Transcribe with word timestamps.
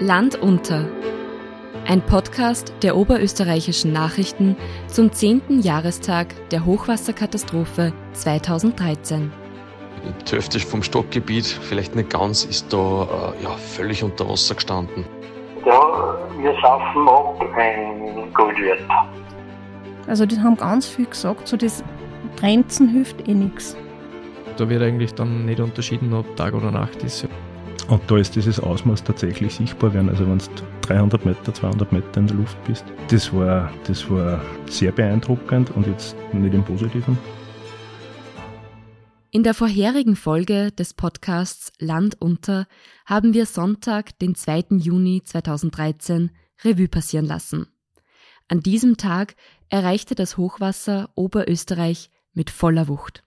Land 0.00 0.36
unter. 0.36 0.86
Ein 1.88 2.00
Podcast 2.02 2.72
der 2.82 2.96
oberösterreichischen 2.96 3.92
Nachrichten 3.92 4.56
zum 4.86 5.10
10. 5.10 5.60
Jahrestag 5.60 6.28
der 6.50 6.64
Hochwasserkatastrophe 6.64 7.92
2013. 8.12 9.32
Die 10.24 10.30
Hälfte 10.30 10.60
vom 10.60 10.84
Stockgebiet, 10.84 11.46
vielleicht 11.46 11.96
nicht 11.96 12.10
ganz, 12.10 12.44
ist 12.44 12.72
da 12.72 12.76
äh, 12.76 13.42
ja, 13.42 13.50
völlig 13.50 14.04
unter 14.04 14.28
Wasser 14.28 14.54
gestanden. 14.54 15.04
Ja, 15.66 16.16
wir 16.40 16.56
schaffen 16.60 17.08
ab 17.08 17.40
ein 17.56 18.32
Goldwert. 18.32 18.80
Also 20.06 20.26
die 20.26 20.38
haben 20.38 20.56
ganz 20.56 20.86
viel 20.86 21.06
gesagt, 21.06 21.48
so 21.48 21.56
das 21.56 21.82
Grenzen 22.36 22.88
hilft 22.88 23.26
eh 23.28 23.34
nichts. 23.34 23.76
Da 24.58 24.68
wird 24.68 24.82
eigentlich 24.82 25.14
dann 25.14 25.44
nicht 25.44 25.58
unterschieden, 25.58 26.12
ob 26.14 26.36
Tag 26.36 26.54
oder 26.54 26.70
Nacht 26.70 27.02
ist. 27.02 27.27
Und 27.88 28.02
da 28.06 28.18
ist 28.18 28.36
dieses 28.36 28.60
Ausmaß 28.60 29.02
tatsächlich 29.02 29.54
sichtbar 29.54 29.94
werden. 29.94 30.10
Also 30.10 30.28
wenn 30.28 30.36
du 30.36 30.44
300 30.82 31.24
Meter, 31.24 31.54
200 31.54 31.90
Meter 31.90 32.20
in 32.20 32.26
der 32.26 32.36
Luft 32.36 32.62
bist, 32.64 32.84
das 33.08 33.32
war, 33.32 33.72
das 33.86 34.10
war 34.10 34.42
sehr 34.68 34.92
beeindruckend 34.92 35.70
und 35.70 35.86
jetzt 35.86 36.14
nicht 36.34 36.52
im 36.52 36.62
Positiven. 36.62 37.16
In 39.30 39.42
der 39.42 39.54
vorherigen 39.54 40.16
Folge 40.16 40.70
des 40.70 40.92
Podcasts 40.92 41.72
Land 41.78 42.20
unter 42.20 42.66
haben 43.06 43.32
wir 43.32 43.46
Sonntag, 43.46 44.18
den 44.18 44.34
2. 44.34 44.66
Juni 44.76 45.22
2013, 45.24 46.30
Revue 46.64 46.88
passieren 46.88 47.26
lassen. 47.26 47.68
An 48.48 48.60
diesem 48.60 48.98
Tag 48.98 49.34
erreichte 49.70 50.14
das 50.14 50.36
Hochwasser 50.36 51.08
Oberösterreich 51.14 52.10
mit 52.34 52.50
voller 52.50 52.88
Wucht. 52.88 53.24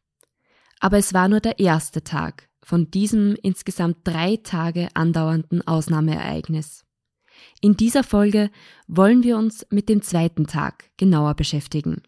Aber 0.79 0.99
es 0.99 1.15
war 1.15 1.27
nur 1.29 1.39
der 1.39 1.57
erste 1.57 2.03
Tag 2.03 2.50
von 2.63 2.91
diesem 2.91 3.35
insgesamt 3.41 3.97
drei 4.03 4.37
Tage 4.37 4.89
andauernden 4.93 5.65
Ausnahmeereignis. 5.67 6.85
In 7.59 7.75
dieser 7.75 8.03
Folge 8.03 8.51
wollen 8.87 9.23
wir 9.23 9.37
uns 9.37 9.65
mit 9.69 9.89
dem 9.89 10.01
zweiten 10.01 10.47
Tag 10.47 10.91
genauer 10.97 11.33
beschäftigen. 11.35 12.01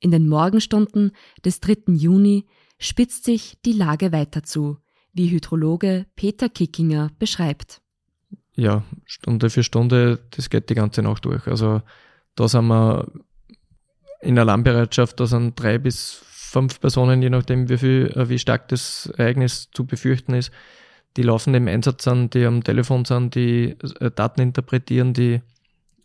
In 0.00 0.10
den 0.10 0.28
Morgenstunden 0.28 1.12
des 1.44 1.60
3. 1.60 1.94
Juni 1.94 2.46
spitzt 2.78 3.24
sich 3.24 3.58
die 3.64 3.72
Lage 3.72 4.12
weiter 4.12 4.42
zu, 4.42 4.78
wie 5.12 5.30
Hydrologe 5.30 6.06
Peter 6.16 6.48
Kickinger 6.48 7.10
beschreibt. 7.18 7.80
Ja, 8.54 8.84
Stunde 9.04 9.50
für 9.50 9.62
Stunde, 9.62 10.26
das 10.30 10.50
geht 10.50 10.70
die 10.70 10.74
ganze 10.74 11.02
Nacht 11.02 11.24
durch. 11.24 11.46
Also 11.46 11.82
da 12.34 12.48
sind 12.48 12.66
wir 12.66 13.10
in 14.20 14.38
Alarmbereitschaft, 14.38 15.18
da 15.20 15.26
sind 15.26 15.58
drei 15.60 15.78
bis 15.78 16.22
fünf 16.56 16.80
Personen, 16.80 17.20
je 17.20 17.28
nachdem, 17.28 17.68
wie, 17.68 17.76
viel, 17.76 18.12
äh, 18.14 18.30
wie 18.30 18.38
stark 18.38 18.68
das 18.68 19.12
Ereignis 19.18 19.70
zu 19.72 19.84
befürchten 19.84 20.32
ist, 20.32 20.50
die 21.18 21.22
laufend 21.22 21.54
im 21.54 21.68
Einsatz 21.68 22.04
sind, 22.04 22.32
die 22.32 22.46
am 22.46 22.64
Telefon 22.64 23.04
sind, 23.04 23.34
die 23.34 23.76
äh, 24.00 24.10
Daten 24.10 24.40
interpretieren, 24.40 25.12
die 25.12 25.42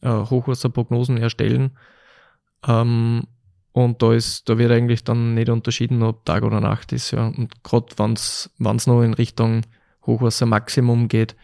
äh, 0.02 0.10
Hochwasserprognosen 0.10 1.16
erstellen. 1.18 1.72
Ähm, 2.68 3.28
und 3.72 4.02
da 4.02 4.14
ist, 4.14 4.50
da 4.50 4.58
wird 4.58 4.72
eigentlich 4.72 5.06
dann 5.06 5.36
nicht 5.36 5.50
unterschieden, 5.50 6.04
ob 6.04 6.26
Tag 6.26 6.44
oder 6.44 6.60
Nacht 6.60 6.92
ist. 6.92 7.12
Ja. 7.12 7.28
Und 7.28 7.64
gerade 7.64 7.88
wenn 7.98 8.14
es 8.14 8.88
noch 8.88 9.02
in 9.02 9.14
Richtung 9.14 9.62
Hochwassermaximum 10.06 11.08
geht, 11.08 11.38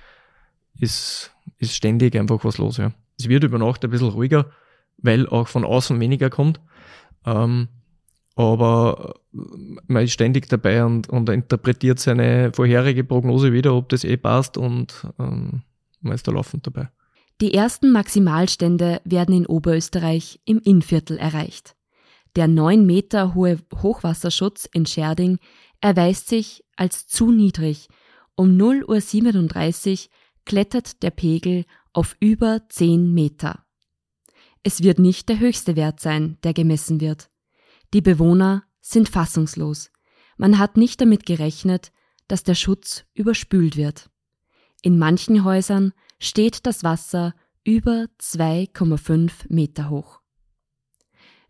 ist, 0.80 1.32
ist 1.60 1.74
ständig 1.74 2.18
einfach 2.18 2.44
was 2.44 2.58
los. 2.58 2.76
Ja. 2.76 2.92
Es 3.18 3.30
wird 3.30 3.46
über 3.46 3.58
Nacht 3.58 3.86
ein 3.86 3.90
bisschen 3.90 4.10
ruhiger, 4.10 4.48
weil 4.98 5.30
auch 5.30 5.48
von 5.48 5.64
außen 5.64 5.98
weniger 5.98 6.30
kommt. 6.30 6.60
Ähm, 7.26 7.70
aber 8.38 9.16
man 9.32 10.04
ist 10.04 10.14
ständig 10.14 10.48
dabei 10.48 10.86
und, 10.86 11.10
und 11.10 11.30
interpretiert 11.30 12.00
seine 12.00 12.52
vorherige 12.54 13.04
Prognose 13.04 13.52
wieder, 13.52 13.74
ob 13.74 13.90
das 13.90 14.04
eh 14.04 14.18
passt 14.18 14.58
und 14.58 15.08
ähm, 15.20 15.64
man 16.02 16.14
ist 16.14 16.28
da 16.28 16.32
laufend 16.32 16.68
dabei. 16.68 16.90
Die 17.42 17.54
ersten 17.54 17.92
Maximalstände 17.92 19.02
werden 19.04 19.36
in 19.36 19.46
Oberösterreich 19.46 20.40
im 20.46 20.60
Innviertel 20.60 21.18
erreicht. 21.18 21.76
Der 22.36 22.48
neun 22.48 22.86
Meter 22.86 23.34
hohe 23.34 23.60
Hochwasserschutz 23.82 24.70
in 24.72 24.86
Scherding 24.86 25.40
erweist 25.82 26.30
sich 26.30 26.64
als 26.76 27.08
zu 27.08 27.32
niedrig. 27.32 27.88
Um 28.36 28.58
0.37 28.58 29.92
Uhr 29.92 30.10
klettert 30.46 31.02
der 31.02 31.12
Pegel 31.12 31.66
auf 31.94 32.16
über 32.20 32.62
10 32.70 33.14
Meter. 33.14 33.64
Es 34.62 34.84
wird 34.84 35.00
nicht 35.00 35.30
der 35.30 35.40
höchste 35.40 35.76
Wert 35.76 36.00
sein, 36.00 36.38
der 36.44 36.54
gemessen 36.54 37.02
wird. 37.02 37.30
Die 37.94 38.02
Bewohner 38.02 38.64
sind 38.82 39.10
fassungslos. 39.10 39.92
Man 40.38 40.60
hat 40.60 40.78
nicht 40.78 41.02
damit 41.02 41.26
gerechnet, 41.26 41.92
dass 42.28 42.44
der 42.44 42.56
Schutz 42.56 43.06
überspült 43.14 43.78
wird. 43.78 44.10
In 44.82 45.00
manchen 45.00 45.44
Häusern 45.44 45.94
steht 46.20 46.66
das 46.66 46.84
Wasser 46.84 47.34
über 47.64 48.08
2,5 48.20 49.46
Meter 49.50 49.90
hoch. 49.90 50.22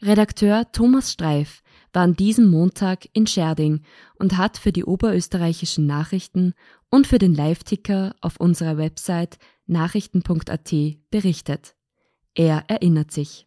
Redakteur 0.02 0.72
Thomas 0.72 1.12
Streif 1.12 1.64
war 1.92 2.04
an 2.04 2.16
diesem 2.16 2.52
Montag 2.52 3.08
in 3.14 3.26
Scherding 3.26 3.82
und 4.16 4.38
hat 4.38 4.58
für 4.58 4.72
die 4.72 4.84
oberösterreichischen 4.86 5.88
Nachrichten 5.88 6.54
und 6.92 7.08
für 7.08 7.18
den 7.18 7.34
Live-Ticker 7.34 8.16
auf 8.22 8.40
unserer 8.40 8.78
Website 8.78 9.40
nachrichten.at 9.66 10.74
berichtet. 11.10 11.76
Er 12.36 12.64
erinnert 12.68 13.12
sich. 13.12 13.47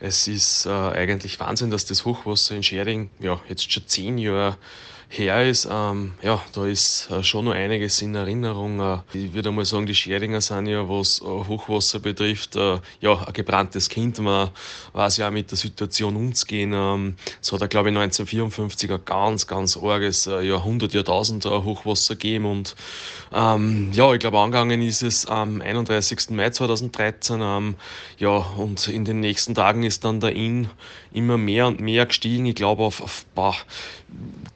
Es 0.00 0.28
ist 0.28 0.66
äh, 0.66 0.70
eigentlich 0.70 1.40
Wahnsinn, 1.40 1.70
dass 1.70 1.84
das 1.86 2.04
Hochwasser 2.04 2.54
in 2.54 2.62
Schering 2.62 3.10
ja, 3.18 3.40
jetzt 3.48 3.70
schon 3.72 3.86
zehn 3.86 4.18
Jahre 4.18 4.56
her 5.08 5.48
ist, 5.48 5.66
ähm, 5.70 6.12
ja, 6.22 6.40
da 6.52 6.66
ist 6.66 7.10
äh, 7.10 7.22
schon 7.22 7.46
noch 7.46 7.52
einiges 7.52 8.02
in 8.02 8.14
Erinnerung. 8.14 8.80
Äh, 8.80 8.98
ich 9.14 9.32
würde 9.32 9.50
mal 9.50 9.64
sagen, 9.64 9.86
die 9.86 9.94
Scheringer 9.94 10.40
sind 10.40 10.66
ja, 10.66 10.88
was 10.88 11.20
äh, 11.20 11.24
Hochwasser 11.24 11.98
betrifft, 11.98 12.56
äh, 12.56 12.78
ja, 13.00 13.24
ein 13.24 13.32
gebranntes 13.32 13.88
Kind. 13.88 14.18
Man 14.18 14.50
weiß 14.92 15.16
ja 15.16 15.28
auch 15.28 15.32
mit 15.32 15.50
der 15.50 15.58
Situation 15.58 16.14
umzugehen. 16.14 16.72
Ähm, 16.74 17.16
es 17.40 17.50
hat 17.52 17.70
glaube 17.70 17.88
ich, 17.88 17.96
1954 17.96 18.92
ein 18.92 19.00
ganz, 19.04 19.46
ganz 19.46 19.76
arges 19.76 20.26
äh, 20.26 20.42
Jahrhundert, 20.42 20.92
Jahrtausend 20.92 21.46
äh, 21.46 21.50
Hochwasser 21.50 22.14
gegeben 22.14 22.44
und 22.44 22.76
ähm, 23.32 23.90
ja, 23.92 24.12
ich 24.14 24.20
glaube, 24.20 24.38
angegangen 24.38 24.80
ist 24.80 25.02
es 25.02 25.26
am 25.26 25.60
31. 25.60 26.30
Mai 26.30 26.50
2013. 26.50 27.40
Ähm, 27.42 27.74
ja, 28.18 28.30
und 28.30 28.88
in 28.88 29.04
den 29.04 29.20
nächsten 29.20 29.54
Tagen 29.54 29.82
ist 29.82 30.04
dann 30.04 30.20
der 30.20 30.34
Inn 30.34 30.68
immer 31.12 31.36
mehr 31.36 31.66
und 31.66 31.80
mehr 31.80 32.06
gestiegen. 32.06 32.46
Ich 32.46 32.54
glaube, 32.54 32.82
auf, 32.82 33.02
auf 33.02 33.26
boah, 33.34 33.54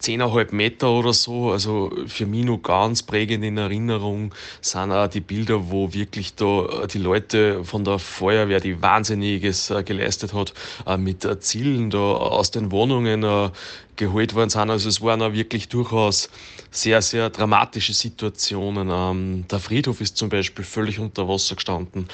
10,5 0.00 0.41
Meter 0.50 0.90
oder 0.90 1.12
so. 1.12 1.52
Also 1.52 1.92
für 2.06 2.26
mich 2.26 2.44
noch 2.44 2.58
ganz 2.58 3.02
prägend 3.02 3.44
in 3.44 3.58
Erinnerung 3.58 4.34
sind 4.60 4.90
auch 4.92 5.06
die 5.08 5.20
Bilder, 5.20 5.70
wo 5.70 5.92
wirklich 5.92 6.34
da 6.34 6.86
die 6.86 6.98
Leute 6.98 7.64
von 7.64 7.84
der 7.84 7.98
Feuerwehr, 7.98 8.60
die 8.60 8.82
Wahnsinniges 8.82 9.70
äh, 9.70 9.82
geleistet 9.84 10.34
hat, 10.34 10.54
äh, 10.86 10.96
mit 10.96 11.26
Zielen 11.44 11.90
da 11.90 11.98
aus 11.98 12.50
den 12.50 12.70
Wohnungen 12.70 13.22
äh, 13.22 13.50
geholt 13.96 14.34
worden 14.34 14.50
sind. 14.50 14.70
Also 14.70 14.88
es 14.88 15.00
waren 15.02 15.22
auch 15.22 15.32
wirklich 15.32 15.68
durchaus 15.68 16.30
sehr, 16.70 17.02
sehr 17.02 17.30
dramatische 17.30 17.92
Situationen. 17.92 18.88
Ähm, 18.90 19.44
der 19.50 19.60
Friedhof 19.60 20.00
ist 20.00 20.16
zum 20.16 20.28
Beispiel 20.28 20.64
völlig 20.64 20.98
unter 20.98 21.28
Wasser 21.28 21.54
gestanden. 21.54 22.08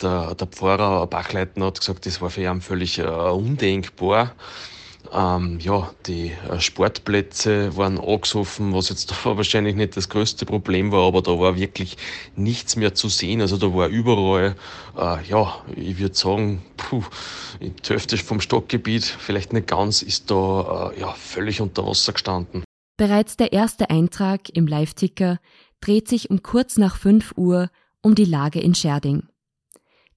Der, 0.00 0.34
der 0.34 0.46
Pfarrer 0.46 1.06
Bachleitner 1.06 1.66
hat 1.66 1.80
gesagt, 1.80 2.06
das 2.06 2.20
war 2.20 2.30
für 2.30 2.42
ihn 2.42 2.60
völlig 2.60 2.98
äh, 2.98 3.04
undenkbar. 3.04 4.34
Ähm, 5.14 5.58
ja, 5.60 5.90
die 6.06 6.32
äh, 6.48 6.58
Sportplätze 6.58 7.76
waren 7.76 7.98
angesoffen, 7.98 8.72
was 8.72 8.88
jetzt 8.88 9.12
wahrscheinlich 9.24 9.76
nicht 9.76 9.96
das 9.96 10.08
größte 10.08 10.46
Problem 10.46 10.90
war, 10.90 11.06
aber 11.06 11.20
da 11.20 11.38
war 11.38 11.56
wirklich 11.56 11.98
nichts 12.34 12.76
mehr 12.76 12.94
zu 12.94 13.10
sehen. 13.10 13.42
Also 13.42 13.58
da 13.58 13.74
war 13.74 13.88
überall, 13.88 14.56
äh, 14.96 15.28
ja, 15.28 15.62
ich 15.76 15.98
würde 15.98 16.14
sagen, 16.14 16.62
puh, 16.78 17.04
die 17.60 18.16
vom 18.16 18.40
Stockgebiet, 18.40 19.04
vielleicht 19.04 19.52
nicht 19.52 19.66
ganz, 19.66 20.00
ist 20.00 20.30
da 20.30 20.92
äh, 20.94 21.00
ja, 21.00 21.12
völlig 21.12 21.60
unter 21.60 21.86
Wasser 21.86 22.14
gestanden. 22.14 22.64
Bereits 22.96 23.36
der 23.36 23.52
erste 23.52 23.90
Eintrag 23.90 24.48
im 24.54 24.66
Live-Ticker 24.66 25.38
dreht 25.82 26.08
sich 26.08 26.30
um 26.30 26.42
kurz 26.42 26.78
nach 26.78 26.96
5 26.96 27.34
Uhr 27.36 27.68
um 28.00 28.14
die 28.14 28.24
Lage 28.24 28.60
in 28.60 28.74
Scherding. 28.74 29.24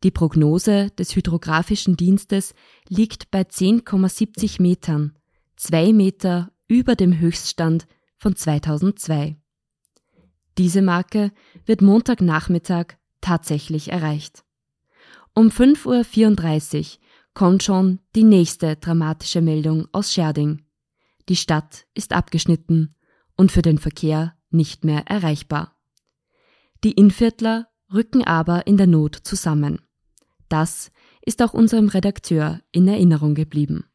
Die 0.06 0.12
Prognose 0.12 0.92
des 0.92 1.16
Hydrographischen 1.16 1.98
Dienstes 1.98 2.54
liegt 2.88 3.32
bei 3.32 3.42
10,70 3.42 4.62
Metern, 4.62 5.18
zwei 5.56 5.94
Meter 5.94 6.52
über 6.68 6.96
dem 6.96 7.18
Höchststand 7.18 7.88
von 8.20 8.36
2002. 8.36 9.36
Diese 10.60 10.84
Marke 10.84 11.32
wird 11.66 11.82
Montagnachmittag 11.82 12.98
tatsächlich 13.20 13.92
erreicht. 13.92 14.44
Um 15.34 15.48
5.34 15.48 16.78
Uhr 16.78 17.00
kommt 17.34 17.64
schon 17.64 17.98
die 18.16 18.26
nächste 18.26 18.76
dramatische 18.76 19.42
Meldung 19.42 19.88
aus 19.92 20.14
Scherding. 20.14 20.62
Die 21.30 21.36
Stadt 21.36 21.88
ist 21.96 22.14
abgeschnitten 22.14 22.94
und 23.36 23.52
für 23.52 23.64
den 23.64 23.80
Verkehr 23.80 24.36
nicht 24.52 24.84
mehr 24.84 25.08
erreichbar. 25.08 25.76
Die 26.84 26.92
Inviertler 26.92 27.70
rücken 27.92 28.24
aber 28.24 28.68
in 28.68 28.78
der 28.78 28.86
Not 28.86 29.16
zusammen. 29.16 29.80
Das 30.50 30.92
ist 31.26 31.42
auch 31.42 31.54
unserem 31.54 31.88
Redakteur 31.88 32.62
in 32.72 32.88
Erinnerung 32.88 33.36
geblieben. 33.36 33.86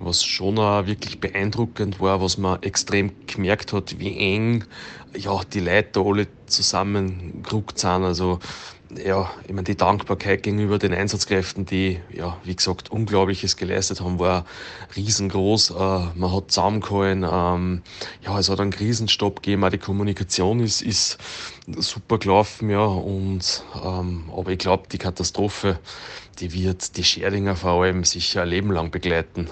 was 0.00 0.24
schon 0.24 0.58
auch 0.58 0.86
wirklich 0.86 1.20
beeindruckend 1.20 2.00
war, 2.00 2.22
was 2.22 2.38
man 2.38 2.62
extrem 2.62 3.12
gemerkt 3.26 3.72
hat, 3.72 3.98
wie 3.98 4.16
eng 4.16 4.64
ja, 5.16 5.40
die 5.52 5.60
Leute 5.60 6.00
alle 6.00 6.26
zusammengerückt 6.46 7.78
sind. 7.78 8.04
Also 8.04 8.38
ja, 8.96 9.30
ich 9.46 9.52
meine, 9.52 9.64
die 9.64 9.76
Dankbarkeit 9.76 10.42
gegenüber 10.42 10.78
den 10.78 10.92
Einsatzkräften, 10.92 11.66
die, 11.66 12.00
ja, 12.12 12.36
wie 12.44 12.54
gesagt, 12.54 12.90
Unglaubliches 12.90 13.56
geleistet 13.56 14.00
haben, 14.00 14.18
war 14.18 14.44
riesengroß. 14.96 15.70
Äh, 15.70 15.74
man 15.74 16.32
hat 16.32 16.50
zusammengehalten, 16.50 17.26
ähm, 17.30 17.82
ja, 18.22 18.38
es 18.38 18.48
hat 18.48 18.60
einen 18.60 18.70
Krisenstopp 18.70 19.42
gegeben, 19.42 19.64
auch 19.64 19.70
die 19.70 19.78
Kommunikation 19.78 20.60
ist, 20.60 20.82
ist 20.82 21.18
super 21.66 22.18
gelaufen, 22.18 22.70
ja, 22.70 22.84
und, 22.84 23.64
ähm, 23.84 24.30
aber 24.36 24.52
ich 24.52 24.58
glaube, 24.58 24.88
die 24.90 24.98
Katastrophe, 24.98 25.78
die 26.38 26.52
wird 26.52 26.96
die 26.96 27.04
Scherdinger 27.04 27.56
vor 27.56 27.82
allem 27.82 28.04
sicher 28.04 28.42
ein 28.42 28.48
Leben 28.48 28.70
lang 28.72 28.90
begleiten. 28.90 29.48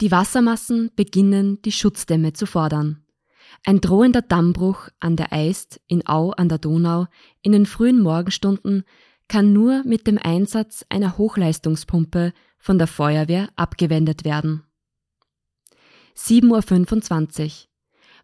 Die 0.00 0.10
Wassermassen 0.10 0.90
beginnen, 0.94 1.60
die 1.62 1.72
Schutzdämme 1.72 2.32
zu 2.32 2.46
fordern. 2.46 3.02
Ein 3.64 3.80
drohender 3.80 4.22
Dammbruch 4.22 4.88
an 5.00 5.16
der 5.16 5.32
Eist 5.32 5.80
in 5.86 6.06
Au 6.06 6.30
an 6.30 6.48
der 6.48 6.58
Donau 6.58 7.06
in 7.42 7.52
den 7.52 7.66
frühen 7.66 8.00
Morgenstunden 8.00 8.84
kann 9.28 9.52
nur 9.52 9.82
mit 9.84 10.06
dem 10.06 10.18
Einsatz 10.18 10.84
einer 10.88 11.18
Hochleistungspumpe 11.18 12.32
von 12.58 12.78
der 12.78 12.86
Feuerwehr 12.86 13.48
abgewendet 13.56 14.24
werden. 14.24 14.64
7.25 16.16 17.44
Uhr. 17.44 17.50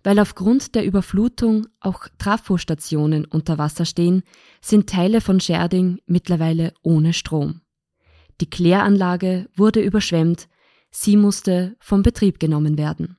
Weil 0.02 0.18
aufgrund 0.18 0.74
der 0.74 0.84
Überflutung 0.84 1.66
auch 1.80 2.08
Trafostationen 2.18 3.24
unter 3.24 3.56
Wasser 3.56 3.86
stehen, 3.86 4.22
sind 4.60 4.88
Teile 4.88 5.20
von 5.20 5.40
Scherding 5.40 5.98
mittlerweile 6.06 6.74
ohne 6.82 7.12
Strom. 7.12 7.60
Die 8.40 8.50
Kläranlage 8.50 9.48
wurde 9.54 9.80
überschwemmt, 9.80 10.48
sie 10.90 11.16
musste 11.16 11.76
vom 11.78 12.02
Betrieb 12.02 12.38
genommen 12.40 12.76
werden. 12.76 13.16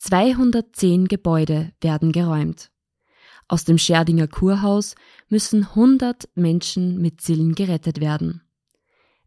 210 0.00 1.08
Gebäude 1.08 1.72
werden 1.82 2.10
geräumt. 2.12 2.70
Aus 3.48 3.64
dem 3.64 3.76
Scherdinger 3.76 4.28
Kurhaus 4.28 4.94
müssen 5.28 5.64
100 5.64 6.26
Menschen 6.34 6.98
mit 7.02 7.20
Zillen 7.20 7.54
gerettet 7.54 8.00
werden. 8.00 8.40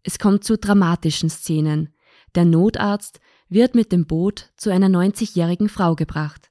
Es 0.02 0.18
kommt 0.18 0.44
zu 0.44 0.58
dramatischen 0.58 1.30
Szenen. 1.30 1.94
Der 2.34 2.46
Notarzt 2.46 3.20
wird 3.50 3.76
mit 3.76 3.92
dem 3.92 4.08
Boot 4.08 4.52
zu 4.58 4.72
einer 4.72 4.88
90-jährigen 4.88 5.70
Frau 5.70 5.94
gebracht. 5.96 6.50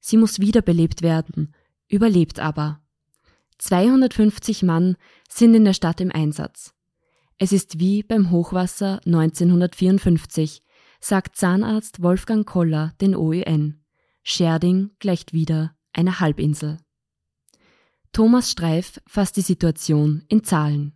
Sie 0.00 0.16
muss 0.16 0.40
wiederbelebt 0.40 1.02
werden, 1.02 1.54
überlebt 1.86 2.40
aber. 2.40 2.80
250 3.58 4.62
Mann 4.62 4.96
sind 5.28 5.54
in 5.54 5.66
der 5.66 5.74
Stadt 5.74 6.00
im 6.00 6.10
Einsatz. 6.10 6.72
Es 7.36 7.52
ist 7.52 7.78
wie 7.78 8.02
beim 8.02 8.30
Hochwasser 8.30 9.02
1954, 9.04 10.62
sagt 11.00 11.36
Zahnarzt 11.36 12.02
Wolfgang 12.02 12.46
Koller 12.46 12.92
den 13.00 13.16
OEN. 13.16 13.82
Scherding 14.22 14.90
gleicht 14.98 15.32
wieder 15.32 15.74
einer 15.92 16.20
Halbinsel. 16.20 16.78
Thomas 18.12 18.50
Streif 18.50 19.00
fasst 19.06 19.36
die 19.36 19.40
Situation 19.40 20.22
in 20.28 20.44
Zahlen. 20.44 20.92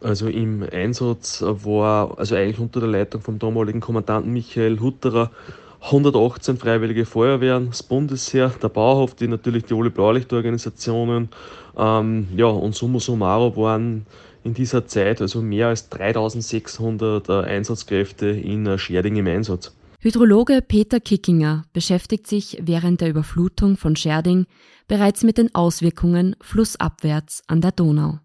Also 0.00 0.28
im 0.28 0.62
Einsatz 0.70 1.42
war, 1.42 2.18
also 2.18 2.34
eigentlich 2.34 2.58
unter 2.58 2.80
der 2.80 2.88
Leitung 2.88 3.20
vom 3.22 3.38
damaligen 3.38 3.80
Kommandanten 3.80 4.32
Michael 4.32 4.80
Hutterer, 4.80 5.30
118 5.80 6.56
freiwillige 6.56 7.06
Feuerwehren, 7.06 7.68
das 7.68 7.82
Bundesheer, 7.82 8.50
der 8.62 8.68
Bauhof, 8.68 9.14
die 9.14 9.28
natürlich 9.28 9.64
die 9.64 9.74
alle 9.74 9.90
Blaulichtorganisationen, 9.90 11.28
ähm, 11.76 12.28
ja, 12.34 12.46
und 12.46 12.74
summa 12.74 12.98
summarum 12.98 13.56
waren 13.56 14.06
in 14.46 14.54
dieser 14.54 14.86
Zeit 14.86 15.20
also 15.20 15.42
mehr 15.42 15.68
als 15.68 15.90
3600 15.90 17.28
äh, 17.28 17.32
Einsatzkräfte 17.32 18.26
in 18.26 18.64
äh, 18.66 18.78
Scherding 18.78 19.16
im 19.16 19.26
Einsatz. 19.26 19.76
Hydrologe 19.98 20.62
Peter 20.62 21.00
Kickinger 21.00 21.64
beschäftigt 21.72 22.28
sich 22.28 22.58
während 22.62 23.00
der 23.00 23.10
Überflutung 23.10 23.76
von 23.76 23.96
Scherding 23.96 24.46
bereits 24.86 25.24
mit 25.24 25.36
den 25.36 25.52
Auswirkungen 25.54 26.36
flussabwärts 26.40 27.42
an 27.48 27.60
der 27.60 27.72
Donau. 27.72 28.20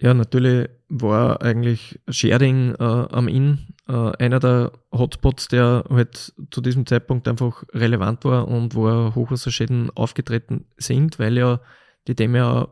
Ja, 0.00 0.14
natürlich 0.14 0.68
war 0.88 1.42
eigentlich 1.42 1.98
Scherding 2.08 2.76
äh, 2.78 2.84
am 2.84 3.26
Inn 3.26 3.74
äh, 3.88 3.92
einer 3.92 4.38
der 4.38 4.72
Hotspots, 4.92 5.48
der 5.48 5.84
halt 5.90 6.32
zu 6.52 6.60
diesem 6.60 6.86
Zeitpunkt 6.86 7.26
einfach 7.26 7.64
relevant 7.72 8.24
war 8.24 8.46
und 8.46 8.76
wo 8.76 9.12
Hochwasserschäden 9.12 9.90
aufgetreten 9.96 10.66
sind, 10.76 11.18
weil 11.18 11.36
ja 11.36 11.60
die 12.06 12.14
Dämme 12.14 12.38
ja 12.38 12.68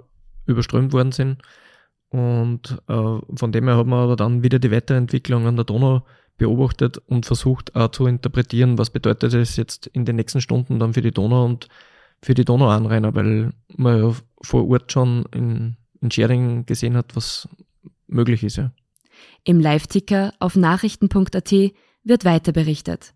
überströmt 0.46 0.92
worden 0.92 1.10
sind. 1.10 1.42
Und 2.16 2.78
äh, 2.88 3.36
von 3.36 3.52
dem 3.52 3.68
her 3.68 3.76
hat 3.76 3.86
man 3.86 3.98
aber 3.98 4.16
dann 4.16 4.42
wieder 4.42 4.58
die 4.58 4.70
Weiterentwicklung 4.70 5.46
an 5.46 5.56
der 5.56 5.66
Donau 5.66 6.02
beobachtet 6.38 6.96
und 6.96 7.26
versucht 7.26 7.76
auch 7.76 7.90
zu 7.90 8.06
interpretieren, 8.06 8.78
was 8.78 8.88
bedeutet 8.88 9.34
es 9.34 9.56
jetzt 9.56 9.86
in 9.88 10.06
den 10.06 10.16
nächsten 10.16 10.40
Stunden 10.40 10.78
dann 10.78 10.94
für 10.94 11.02
die 11.02 11.10
Donau 11.10 11.44
und 11.44 11.68
für 12.22 12.32
die 12.32 12.46
Donauanrainer, 12.46 13.14
weil 13.14 13.52
man 13.76 14.02
ja 14.02 14.14
vor 14.40 14.66
Ort 14.66 14.92
schon 14.92 15.26
in, 15.34 15.76
in 16.00 16.10
Schering 16.10 16.64
gesehen 16.64 16.96
hat, 16.96 17.14
was 17.16 17.50
möglich 18.06 18.42
ist. 18.42 18.56
Ja. 18.56 18.72
Im 19.44 19.60
Live-Ticker 19.60 20.32
auf 20.38 20.56
nachrichten.at 20.56 21.52
wird 22.02 22.24
weiter 22.24 22.52
berichtet. 22.52 23.12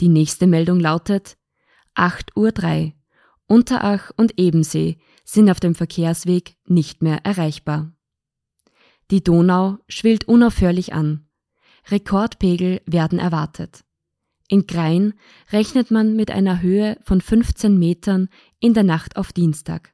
Die 0.00 0.08
nächste 0.08 0.46
Meldung 0.46 0.78
lautet 0.78 1.36
8.03 1.96 2.86
Uhr. 2.86 2.92
Unterach 3.48 4.12
und 4.16 4.38
Ebensee 4.38 4.98
sind 5.24 5.50
auf 5.50 5.58
dem 5.58 5.74
Verkehrsweg 5.74 6.54
nicht 6.64 7.02
mehr 7.02 7.24
erreichbar. 7.24 7.95
Die 9.10 9.22
Donau 9.22 9.78
schwillt 9.88 10.26
unaufhörlich 10.26 10.92
an. 10.92 11.28
Rekordpegel 11.88 12.82
werden 12.86 13.18
erwartet. 13.18 13.84
In 14.48 14.66
Grein 14.66 15.14
rechnet 15.52 15.90
man 15.90 16.14
mit 16.16 16.30
einer 16.30 16.60
Höhe 16.60 16.98
von 17.02 17.20
15 17.20 17.78
Metern 17.78 18.28
in 18.60 18.74
der 18.74 18.84
Nacht 18.84 19.16
auf 19.16 19.32
Dienstag. 19.32 19.92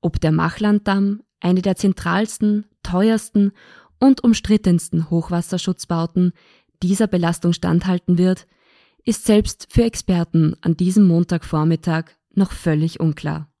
Ob 0.00 0.20
der 0.20 0.32
Machlanddamm, 0.32 1.22
eine 1.40 1.62
der 1.62 1.76
zentralsten, 1.76 2.66
teuersten 2.82 3.52
und 3.98 4.22
umstrittensten 4.22 5.10
Hochwasserschutzbauten, 5.10 6.32
dieser 6.82 7.06
Belastung 7.06 7.52
standhalten 7.52 8.18
wird, 8.18 8.46
ist 9.04 9.24
selbst 9.24 9.68
für 9.70 9.84
Experten 9.84 10.56
an 10.60 10.76
diesem 10.76 11.06
Montagvormittag 11.06 12.06
noch 12.34 12.52
völlig 12.52 13.00
unklar. 13.00 13.53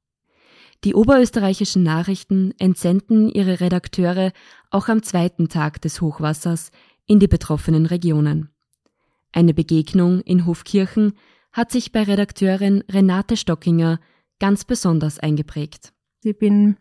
Die 0.84 0.94
oberösterreichischen 0.94 1.82
Nachrichten 1.82 2.52
entsenden 2.58 3.30
ihre 3.30 3.60
Redakteure 3.60 4.32
auch 4.70 4.88
am 4.88 5.02
zweiten 5.02 5.48
Tag 5.48 5.80
des 5.80 6.02
Hochwassers 6.02 6.70
in 7.06 7.18
die 7.18 7.26
betroffenen 7.26 7.86
Regionen. 7.86 8.50
Eine 9.32 9.54
Begegnung 9.54 10.20
in 10.20 10.44
Hofkirchen 10.44 11.14
hat 11.52 11.72
sich 11.72 11.90
bei 11.90 12.02
Redakteurin 12.02 12.84
Renate 12.90 13.38
Stockinger 13.38 13.98
ganz 14.38 14.64
besonders 14.66 15.18
eingeprägt. 15.18 15.94
Ich 16.22 16.38
bin 16.38 16.76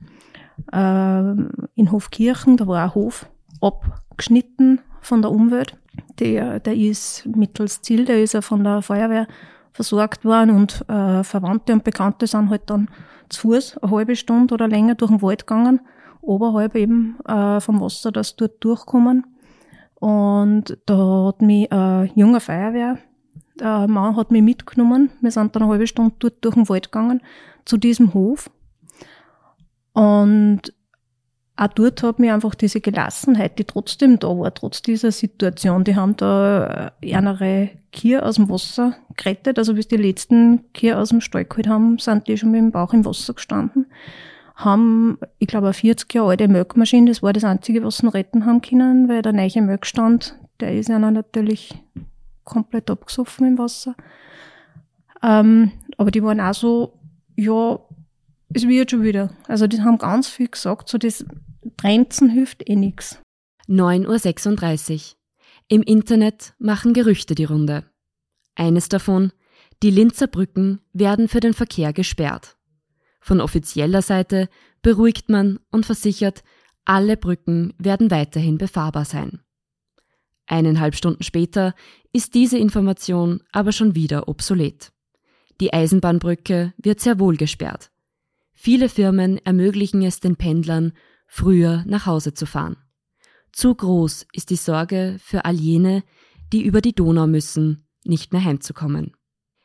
äh, 0.73 1.31
in 1.75 1.91
Hofkirchen, 1.91 2.57
da 2.57 2.67
war 2.67 2.83
ein 2.83 2.95
Hof 2.95 3.29
abgeschnitten 3.61 4.81
von 4.99 5.21
der 5.21 5.31
Umwelt. 5.31 5.77
Der, 6.19 6.59
der 6.59 6.75
ist 6.75 7.25
mittels 7.25 7.81
Ziel, 7.81 8.03
der 8.03 8.21
ist 8.21 8.33
ja 8.33 8.41
von 8.41 8.65
der 8.65 8.81
Feuerwehr 8.81 9.27
versorgt 9.71 10.25
worden 10.25 10.51
und 10.51 10.81
äh, 10.89 11.23
Verwandte 11.23 11.71
und 11.71 11.85
Bekannte 11.85 12.27
sind 12.27 12.49
halt 12.49 12.69
dann 12.69 12.89
zu 13.33 13.41
Fuß 13.41 13.77
eine 13.79 13.91
halbe 13.91 14.15
Stunde 14.15 14.53
oder 14.53 14.67
länger 14.67 14.95
durch 14.95 15.11
den 15.11 15.21
Wald 15.21 15.45
gegangen, 15.47 15.81
oberhalb 16.21 16.75
eben 16.75 17.17
äh, 17.27 17.59
vom 17.59 17.81
Wasser, 17.81 18.11
das 18.11 18.35
dort 18.35 18.63
durchkommen. 18.63 19.25
Und 19.95 20.77
da 20.85 21.27
hat 21.27 21.41
mich 21.41 21.71
ein 21.71 22.11
junger 22.15 22.39
Feuerwehr, 22.39 22.97
der 23.59 23.87
Mann 23.87 24.15
hat 24.15 24.31
mich 24.31 24.41
mitgenommen. 24.41 25.11
Wir 25.21 25.31
sind 25.31 25.55
dann 25.55 25.63
eine 25.63 25.71
halbe 25.71 25.87
Stunde 25.87 26.15
dort 26.19 26.43
durch 26.43 26.55
den 26.55 26.67
Wald 26.69 26.91
gegangen, 26.91 27.21
zu 27.65 27.77
diesem 27.77 28.13
Hof. 28.13 28.49
Und 29.93 30.73
auch 31.55 31.67
dort 31.67 32.01
hat 32.01 32.19
mir 32.19 32.33
einfach 32.33 32.55
diese 32.55 32.81
Gelassenheit, 32.81 33.59
die 33.59 33.65
trotzdem 33.65 34.17
da 34.17 34.27
war, 34.27 34.53
trotz 34.53 34.81
dieser 34.81 35.11
Situation. 35.11 35.83
Die 35.83 35.95
haben 35.95 36.17
da 36.17 36.91
äh, 37.01 37.13
eine 37.13 37.69
Kier 37.91 38.25
aus 38.25 38.35
dem 38.35 38.49
Wasser 38.49 38.95
gerettet. 39.15 39.59
Also 39.59 39.75
bis 39.75 39.87
die 39.87 39.97
letzten 39.97 40.71
Kier 40.73 40.99
aus 40.99 41.09
dem 41.09 41.21
Stall 41.21 41.45
geholt 41.45 41.67
haben, 41.67 41.99
sind 41.99 42.27
die 42.27 42.37
schon 42.37 42.51
mit 42.51 42.59
dem 42.59 42.71
Bauch 42.71 42.93
im 42.93 43.05
Wasser 43.05 43.35
gestanden. 43.35 43.85
Haben, 44.55 45.19
ich 45.37 45.47
glaube, 45.47 45.67
eine 45.67 45.73
40 45.73 46.11
Jahre 46.13 46.31
alte 46.31 46.47
Melkmaschine, 46.47 47.09
das 47.09 47.21
war 47.21 47.33
das 47.33 47.43
Einzige, 47.43 47.83
was 47.83 47.97
sie 47.97 48.07
retten 48.07 48.45
haben 48.45 48.61
können, 48.61 49.07
weil 49.07 49.21
der 49.21 49.33
neue 49.33 49.61
Melkstand, 49.61 50.35
der 50.59 50.75
ist 50.75 50.89
ja 50.89 50.99
natürlich 50.99 51.75
komplett 52.43 52.89
abgesoffen 52.89 53.47
im 53.47 53.57
Wasser. 53.57 53.95
Ähm, 55.21 55.71
aber 55.97 56.11
die 56.11 56.23
waren 56.23 56.39
auch 56.39 56.53
so, 56.53 56.93
ja, 57.35 57.79
es 58.53 58.67
wird 58.67 58.91
schon 58.91 59.03
wieder. 59.03 59.35
Also 59.47 59.67
die 59.67 59.81
haben 59.81 59.97
ganz 59.97 60.27
viel 60.27 60.47
gesagt, 60.47 60.89
so 60.89 60.97
das 60.97 61.25
Trenzen 61.77 62.29
hilft 62.29 62.67
eh 62.67 62.75
nix. 62.75 63.19
9.36 63.67 64.93
Uhr. 64.93 65.01
Im 65.69 65.81
Internet 65.81 66.53
machen 66.59 66.93
Gerüchte 66.93 67.35
die 67.35 67.45
Runde. 67.45 67.85
Eines 68.55 68.89
davon, 68.89 69.31
die 69.81 69.89
Linzer 69.89 70.27
Brücken 70.27 70.79
werden 70.93 71.27
für 71.27 71.39
den 71.39 71.53
Verkehr 71.53 71.93
gesperrt. 71.93 72.57
Von 73.21 73.41
offizieller 73.41 74.01
Seite 74.01 74.49
beruhigt 74.81 75.29
man 75.29 75.59
und 75.71 75.85
versichert, 75.85 76.43
alle 76.85 77.15
Brücken 77.15 77.73
werden 77.77 78.11
weiterhin 78.11 78.57
befahrbar 78.57 79.05
sein. 79.05 79.39
Eineinhalb 80.45 80.95
Stunden 80.95 81.23
später 81.23 81.73
ist 82.11 82.33
diese 82.33 82.57
Information 82.57 83.41
aber 83.53 83.71
schon 83.71 83.95
wieder 83.95 84.27
obsolet. 84.27 84.91
Die 85.61 85.71
Eisenbahnbrücke 85.71 86.73
wird 86.77 86.99
sehr 86.99 87.19
wohl 87.19 87.37
gesperrt. 87.37 87.92
Viele 88.53 88.89
Firmen 88.89 89.37
ermöglichen 89.45 90.01
es 90.03 90.19
den 90.19 90.35
Pendlern, 90.35 90.93
früher 91.27 91.83
nach 91.87 92.05
Hause 92.05 92.33
zu 92.33 92.45
fahren. 92.45 92.77
Zu 93.51 93.75
groß 93.75 94.27
ist 94.33 94.49
die 94.49 94.55
Sorge 94.55 95.17
für 95.19 95.45
all 95.45 95.55
jene, 95.55 96.03
die 96.51 96.63
über 96.63 96.81
die 96.81 96.93
Donau 96.93 97.27
müssen, 97.27 97.87
nicht 98.03 98.33
mehr 98.33 98.43
heimzukommen. 98.43 99.13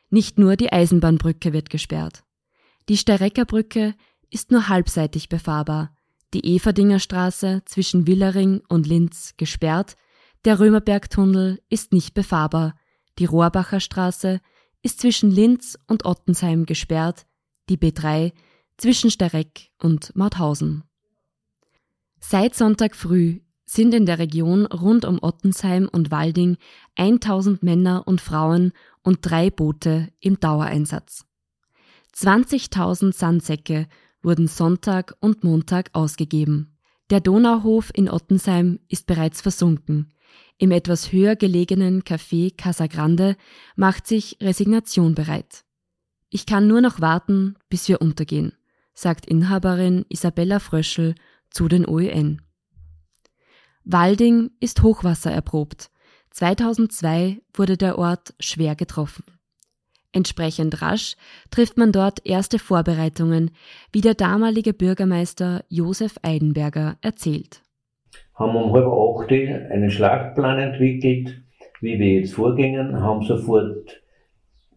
Nicht 0.09 0.37
nur 0.37 0.55
die 0.55 0.71
Eisenbahnbrücke 0.71 1.53
wird 1.53 1.69
gesperrt. 1.69 2.23
Die 2.87 2.97
Steireckerbrücke 2.97 3.95
ist 4.29 4.51
nur 4.51 4.67
halbseitig 4.67 5.29
befahrbar, 5.29 5.95
die 6.33 6.55
Everdinger 6.55 6.99
Straße 6.99 7.63
zwischen 7.65 8.05
Willering 8.05 8.61
und 8.67 8.85
Linz 8.85 9.33
gesperrt, 9.37 9.95
der 10.45 10.59
Römerbergtunnel 10.59 11.61
ist 11.69 11.91
nicht 11.91 12.13
befahrbar, 12.13 12.75
die 13.17 13.25
Rohrbacher 13.25 13.79
Straße 13.79 14.39
ist 14.81 15.01
zwischen 15.01 15.31
Linz 15.31 15.77
und 15.87 16.05
Ottensheim 16.05 16.65
gesperrt, 16.65 17.25
die 17.67 17.77
B3 17.77 18.31
zwischen 18.79 19.11
Stereck 19.11 19.69
und 19.77 20.15
Mauthausen. 20.15 20.83
Seit 22.19 22.55
Sonntag 22.55 22.95
früh 22.95 23.41
sind 23.65 23.93
in 23.93 24.05
der 24.05 24.19
Region 24.19 24.65
rund 24.65 25.05
um 25.05 25.19
Ottensheim 25.21 25.87
und 25.91 26.11
Walding 26.11 26.57
1000 26.95 27.61
Männer 27.61 28.07
und 28.07 28.19
Frauen 28.19 28.73
und 29.03 29.19
drei 29.21 29.51
Boote 29.51 30.09
im 30.19 30.39
Dauereinsatz. 30.39 31.25
20.000 32.15 33.13
Sandsäcke 33.13 33.87
wurden 34.21 34.47
Sonntag 34.47 35.15
und 35.19 35.43
Montag 35.43 35.91
ausgegeben. 35.93 36.75
Der 37.09 37.21
Donauhof 37.21 37.91
in 37.93 38.09
Ottensheim 38.09 38.79
ist 38.87 39.05
bereits 39.05 39.41
versunken. 39.41 40.11
Im 40.57 40.71
etwas 40.71 41.11
höher 41.11 41.35
gelegenen 41.35 42.03
Café 42.03 42.55
Casa 42.55 42.87
Grande 42.87 43.37
macht 43.75 44.07
sich 44.07 44.37
Resignation 44.41 45.15
bereit. 45.15 45.63
Ich 46.29 46.45
kann 46.45 46.67
nur 46.67 46.81
noch 46.81 47.01
warten, 47.01 47.55
bis 47.69 47.87
wir 47.87 48.01
untergehen, 48.01 48.53
sagt 48.99 49.25
Inhaberin 49.25 50.05
Isabella 50.09 50.59
Fröschel 50.59 51.15
zu 51.49 51.69
den 51.69 51.87
OEN. 51.87 52.41
Walding 53.85 54.51
ist 54.59 54.83
Hochwasser 54.83 55.31
erprobt. 55.31 55.89
2002 56.31 57.39
wurde 57.53 57.77
der 57.77 57.97
Ort 57.97 58.33
schwer 58.41 58.75
getroffen. 58.75 59.23
Entsprechend 60.11 60.81
rasch 60.81 61.15
trifft 61.49 61.77
man 61.77 61.93
dort 61.93 62.25
erste 62.25 62.59
Vorbereitungen, 62.59 63.51
wie 63.93 64.01
der 64.01 64.15
damalige 64.15 64.73
Bürgermeister 64.73 65.63
Josef 65.69 66.15
Eidenberger 66.21 66.97
erzählt. 67.01 67.63
Haben 68.35 68.55
um 68.57 68.73
halb 68.73 68.85
acht 68.85 69.31
einen 69.31 69.91
Schlachtplan 69.91 70.59
entwickelt, 70.59 71.41
wie 71.79 71.97
wir 71.99 72.19
jetzt 72.19 72.33
vorgingen, 72.33 72.99
haben 72.99 73.23
sofort 73.23 74.01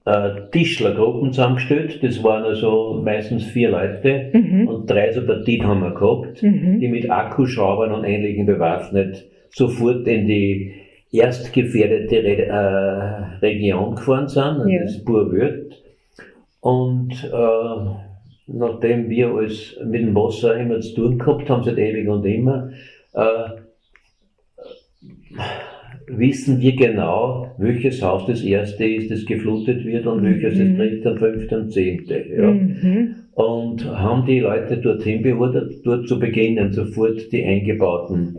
äh, 0.04 0.30
Tischlergruppen 0.50 1.32
zusammengestellt. 1.32 2.02
Das 2.02 2.22
waren 2.22 2.44
also 2.44 3.00
meistens 3.04 3.44
vier 3.44 3.70
Leute 3.70 4.30
mhm. 4.32 4.68
und 4.68 4.90
drei 4.90 5.12
so 5.12 5.24
Partien 5.24 5.66
haben 5.66 5.80
wir 5.80 5.94
gehabt, 5.94 6.42
mhm. 6.42 6.80
die 6.80 6.88
mit 6.88 7.10
Akkuschraubern 7.10 7.92
und 7.92 8.04
Ähnlichem 8.04 8.46
bewaffnet 8.46 9.24
sofort 9.54 10.06
in 10.08 10.26
die 10.26 10.74
erstgefährdete 11.12 12.16
Re 12.16 12.46
äh, 12.46 13.38
Region 13.44 13.94
gefahren 13.94 14.28
sind, 14.28 14.66
ja. 14.68 14.82
das 14.82 15.04
Burwürth. 15.04 15.82
Und 16.60 17.12
äh, 17.24 17.90
nachdem 18.46 19.10
wir 19.10 19.28
alles 19.28 19.78
mit 19.84 20.02
dem 20.02 20.14
Wasser 20.14 20.56
immer 20.56 20.80
zu 20.80 20.94
tun 20.94 21.18
gehabt 21.18 21.50
haben, 21.50 21.62
seit 21.62 21.78
ewig 21.78 22.08
und 22.08 22.24
immer, 22.24 22.70
äh, 23.12 23.61
wissen 26.06 26.60
wir 26.60 26.76
genau, 26.76 27.54
welches 27.58 28.02
Haus 28.02 28.26
das 28.26 28.42
erste 28.42 28.84
ist, 28.84 29.10
das 29.10 29.24
geflutet 29.24 29.84
wird 29.84 30.06
und 30.06 30.24
welches 30.24 30.58
mhm. 30.58 30.78
das 30.78 30.88
dritte, 30.88 31.10
und 31.10 31.18
fünfte 31.18 31.58
und 31.58 31.72
zehnte. 31.72 32.24
Ja. 32.36 32.50
Mhm. 32.50 33.14
Und 33.34 33.84
haben 33.86 34.26
die 34.26 34.40
Leute 34.40 34.76
dorthin 34.78 35.22
beordert, 35.22 35.72
dort 35.84 36.06
zu 36.06 36.18
beginnen, 36.18 36.72
sofort 36.72 37.32
die 37.32 37.44
eingebauten 37.44 38.38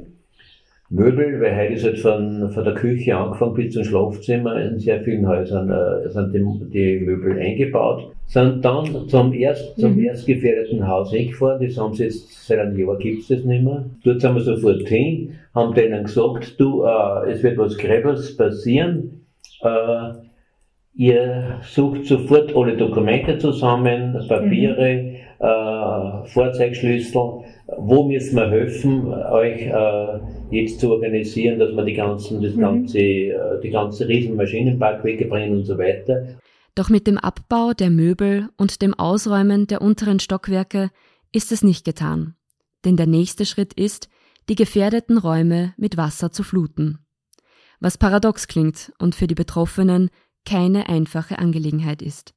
Möbel, 0.94 1.42
weil 1.42 1.58
heute 1.58 1.74
ist 1.74 1.84
halt 1.84 1.98
von, 1.98 2.52
von 2.52 2.64
der 2.64 2.76
Küche 2.76 3.18
angefangen 3.18 3.56
bis 3.56 3.74
zum 3.74 3.84
Schlafzimmer 3.84 4.62
in 4.62 4.78
sehr 4.78 5.02
vielen 5.02 5.28
Häusern 5.28 5.72
äh, 5.72 6.08
sind 6.12 6.34
die, 6.36 6.70
die 6.70 7.04
Möbel 7.04 7.40
eingebaut. 7.40 8.13
Sind 8.26 8.66
dann 8.66 9.08
zum, 9.10 9.34
erst, 9.34 9.80
zum 9.80 9.96
mhm. 9.96 10.06
erstgefährdeten 10.06 10.88
Haus 10.88 11.12
hingefahren, 11.12 11.66
das 11.66 11.78
haben 11.78 11.94
sie 11.94 12.06
jetzt 12.06 12.48
seit 12.48 12.60
einem 12.60 12.78
Jahr 12.78 12.98
gibt's 12.98 13.28
das 13.28 13.44
nicht 13.44 13.64
mehr. 13.64 13.86
Dort 14.04 14.22
sind 14.22 14.36
wir 14.36 14.42
sofort 14.42 14.88
hin, 14.88 15.36
haben 15.54 15.74
denen 15.76 16.04
gesagt, 16.04 16.60
du, 16.60 16.84
äh, 16.84 17.32
es 17.32 17.44
wird 17.44 17.58
was 17.58 17.78
Gräbers 17.78 18.36
passieren, 18.36 19.26
äh, 19.62 20.14
ihr 20.96 21.60
sucht 21.62 22.06
sofort 22.06 22.56
alle 22.56 22.76
Dokumente 22.76 23.38
zusammen, 23.38 24.20
Papiere, 24.28 24.96
mhm. 24.96 25.16
äh, 25.40 26.28
Fahrzeugschlüssel, 26.28 27.44
wo 27.78 28.04
müssen 28.04 28.36
wir 28.36 28.50
helfen, 28.50 29.14
euch 29.14 29.68
äh, 29.68 30.20
jetzt 30.52 30.80
zu 30.80 30.92
organisieren, 30.92 31.60
dass 31.60 31.72
wir 31.76 31.84
die 31.84 31.94
ganzen, 31.94 32.42
das 32.42 32.56
mhm. 32.56 32.62
ganze, 32.62 33.00
äh, 33.00 33.62
die 33.62 33.70
ganze 33.70 34.08
Riesenmaschinenpark 34.08 35.04
wegbringen 35.04 35.58
und 35.58 35.64
so 35.64 35.78
weiter. 35.78 36.24
Doch 36.76 36.90
mit 36.90 37.06
dem 37.06 37.18
Abbau 37.18 37.74
der 37.74 37.90
Möbel 37.90 38.50
und 38.58 38.82
dem 38.82 38.94
Ausräumen 38.94 39.68
der 39.68 39.82
unteren 39.82 40.20
Stockwerke 40.20 40.90
ist 41.32 41.52
es 41.52 41.64
nicht 41.64 41.86
getan. 41.86 42.36
Denn 42.84 42.98
der 42.98 43.08
nächste 43.08 43.46
Schritt 43.46 43.74
ist, 43.74 44.10
die 44.50 44.56
gefährdeten 44.56 45.18
Räume 45.18 45.74
mit 45.78 45.98
Wasser 45.98 46.32
zu 46.32 46.44
fluten. 46.44 47.00
Was 47.80 47.98
paradox 47.98 48.48
klingt 48.48 48.92
und 48.98 49.16
für 49.16 49.28
die 49.28 49.36
Betroffenen 49.36 50.10
keine 50.46 50.90
einfache 50.90 51.40
Angelegenheit 51.40 52.02
ist. 52.02 52.34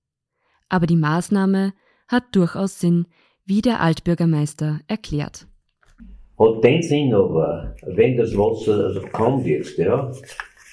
Aber 0.69 0.87
die 0.87 0.97
Maßnahme 0.97 1.73
hat 2.09 2.25
durchaus 2.33 2.79
Sinn, 2.79 3.07
wie 3.45 3.63
der 3.63 3.81
Altbürgermeister 3.81 4.81
erklärt. 4.87 5.47
Hat 6.39 6.65
den 6.65 6.83
Sinn 6.83 7.15
aber, 7.15 7.75
wenn 7.87 8.17
das 8.17 8.37
Wasser 8.37 8.87
also 8.87 9.01
kommt 9.13 9.47
jetzt, 9.47 9.79
ja, 9.79 10.13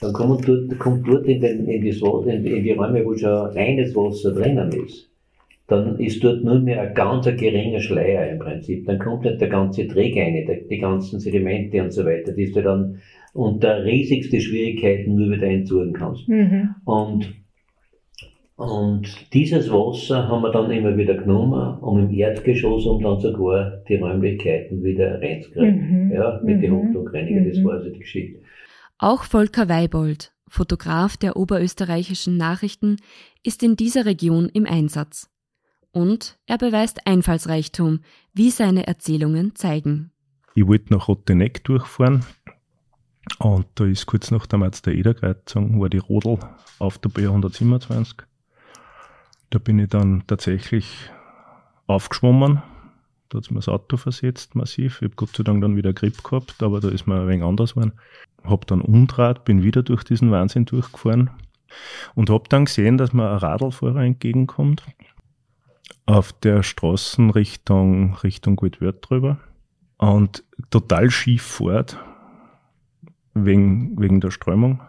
dann 0.04 0.14
kommt 0.14 0.48
dort, 0.48 0.80
kommt 0.80 1.08
dort 1.08 1.26
in, 1.26 1.42
den, 1.42 1.68
in, 1.68 1.86
das, 1.86 2.02
in, 2.02 2.46
in 2.46 2.64
die 2.64 2.72
Räume, 2.72 3.06
wo 3.06 3.16
schon 3.16 3.30
reines 3.30 3.96
Wasser 3.96 4.34
drinnen 4.34 4.72
ist, 4.86 5.10
dann 5.68 5.98
ist 5.98 6.24
dort 6.24 6.44
nur 6.44 6.60
mehr 6.60 6.82
ein 6.82 6.94
ganz 6.94 7.26
geringer 7.26 7.80
Schleier 7.80 8.30
im 8.30 8.40
Prinzip. 8.40 8.86
Dann 8.86 9.00
kommt 9.00 9.24
nicht 9.24 9.40
der 9.40 9.50
ganze 9.50 9.88
Träger 9.88 10.22
rein, 10.22 10.66
die 10.70 10.78
ganzen 10.78 11.20
Sedimente 11.20 11.82
und 11.82 11.92
so 11.92 12.06
weiter, 12.06 12.34
die 12.34 12.52
du 12.52 12.62
dann 12.62 13.00
unter 13.34 13.84
riesigste 13.84 14.40
Schwierigkeiten 14.40 15.16
nur 15.16 15.32
wieder 15.32 15.48
entsorgen 15.48 15.94
kannst. 15.94 16.28
Mhm. 16.28 16.76
Und 16.86 17.34
und 18.56 19.34
dieses 19.34 19.72
Wasser 19.72 20.28
haben 20.28 20.44
wir 20.44 20.52
dann 20.52 20.70
immer 20.70 20.96
wieder 20.96 21.16
genommen, 21.16 21.80
um 21.80 22.00
im 22.00 22.12
Erdgeschoss, 22.12 22.86
um 22.86 23.02
dann 23.02 23.20
sogar 23.20 23.82
die 23.90 23.96
Räumlichkeiten 23.96 24.84
wieder 24.84 25.20
reinzukriegen. 25.20 26.06
Mhm. 26.06 26.12
Ja, 26.12 26.40
mit 26.44 26.58
mhm. 26.58 26.62
den 26.62 26.72
Hochdruckreiniger, 26.72 27.42
das 27.50 27.58
mhm. 27.58 27.66
war 27.66 27.74
also 27.74 27.90
die 27.90 28.00
Geschichte. 28.00 28.40
Auch 29.04 29.26
Volker 29.26 29.68
Weibold, 29.68 30.32
Fotograf 30.48 31.18
der 31.18 31.36
oberösterreichischen 31.36 32.38
Nachrichten, 32.38 33.02
ist 33.44 33.62
in 33.62 33.76
dieser 33.76 34.06
Region 34.06 34.48
im 34.48 34.66
Einsatz. 34.66 35.30
Und 35.92 36.40
er 36.46 36.58
beweist 36.58 37.06
Einfallsreichtum, 37.06 38.00
wie 38.32 38.50
seine 38.50 38.88
Erzählungen 38.88 39.56
zeigen. 39.56 40.14
Ich 40.56 40.66
wollte 40.66 40.94
nach 40.94 41.10
Rotteneck 41.10 41.66
durchfahren 41.66 42.24
und 43.40 43.66
da 43.76 43.84
ist 43.84 44.06
kurz 44.06 44.32
nach 44.32 44.46
der 44.46 44.60
Marz 44.60 44.82
der 44.82 44.96
Ederkreuzung 44.96 45.82
war 45.82 45.90
die 45.90 45.98
Rodel 45.98 46.40
auf 46.80 46.98
der 46.98 47.12
B127 47.12 48.24
da 49.50 49.60
bin 49.60 49.80
ich 49.80 49.90
dann 49.90 50.24
tatsächlich 50.28 51.12
aufgeschwommen. 51.88 52.64
Da 53.34 53.40
hat 53.40 53.50
mir 53.50 53.58
das 53.58 53.68
Auto 53.68 53.98
versetzt, 53.98 54.54
massiv. 54.54 54.98
Ich 54.98 55.06
habe 55.08 55.16
Gott 55.16 55.36
sei 55.36 55.42
Dank 55.42 55.60
dann 55.62 55.76
wieder 55.76 55.92
Grip 55.92 56.24
gehabt, 56.24 56.62
aber 56.62 56.80
da 56.80 56.90
ist 56.90 57.08
mir 57.08 57.22
ein 57.22 57.28
wenig 57.28 57.44
anders 57.44 57.74
geworden. 57.74 57.94
Hab 58.44 58.68
dann 58.68 58.80
umdraht, 58.80 59.44
bin 59.44 59.64
wieder 59.64 59.82
durch 59.82 60.04
diesen 60.04 60.30
Wahnsinn 60.30 60.66
durchgefahren 60.66 61.32
und 62.14 62.30
habe 62.30 62.44
dann 62.48 62.66
gesehen, 62.66 63.00
dass 63.00 63.12
mir 63.12 63.28
ein 63.28 63.38
Radlfahrer 63.38 64.04
entgegenkommt 64.04 64.84
auf 66.06 66.32
der 66.32 66.62
Straße 66.62 67.34
Richtung, 67.34 68.14
Richtung 68.18 68.56
Goldwörth 68.56 69.10
drüber 69.10 69.40
und 69.98 70.44
total 70.70 71.10
schief 71.10 71.42
fährt 71.42 71.98
wegen, 73.34 74.00
wegen 74.00 74.22
der 74.22 74.30
Strömung. 74.30 74.80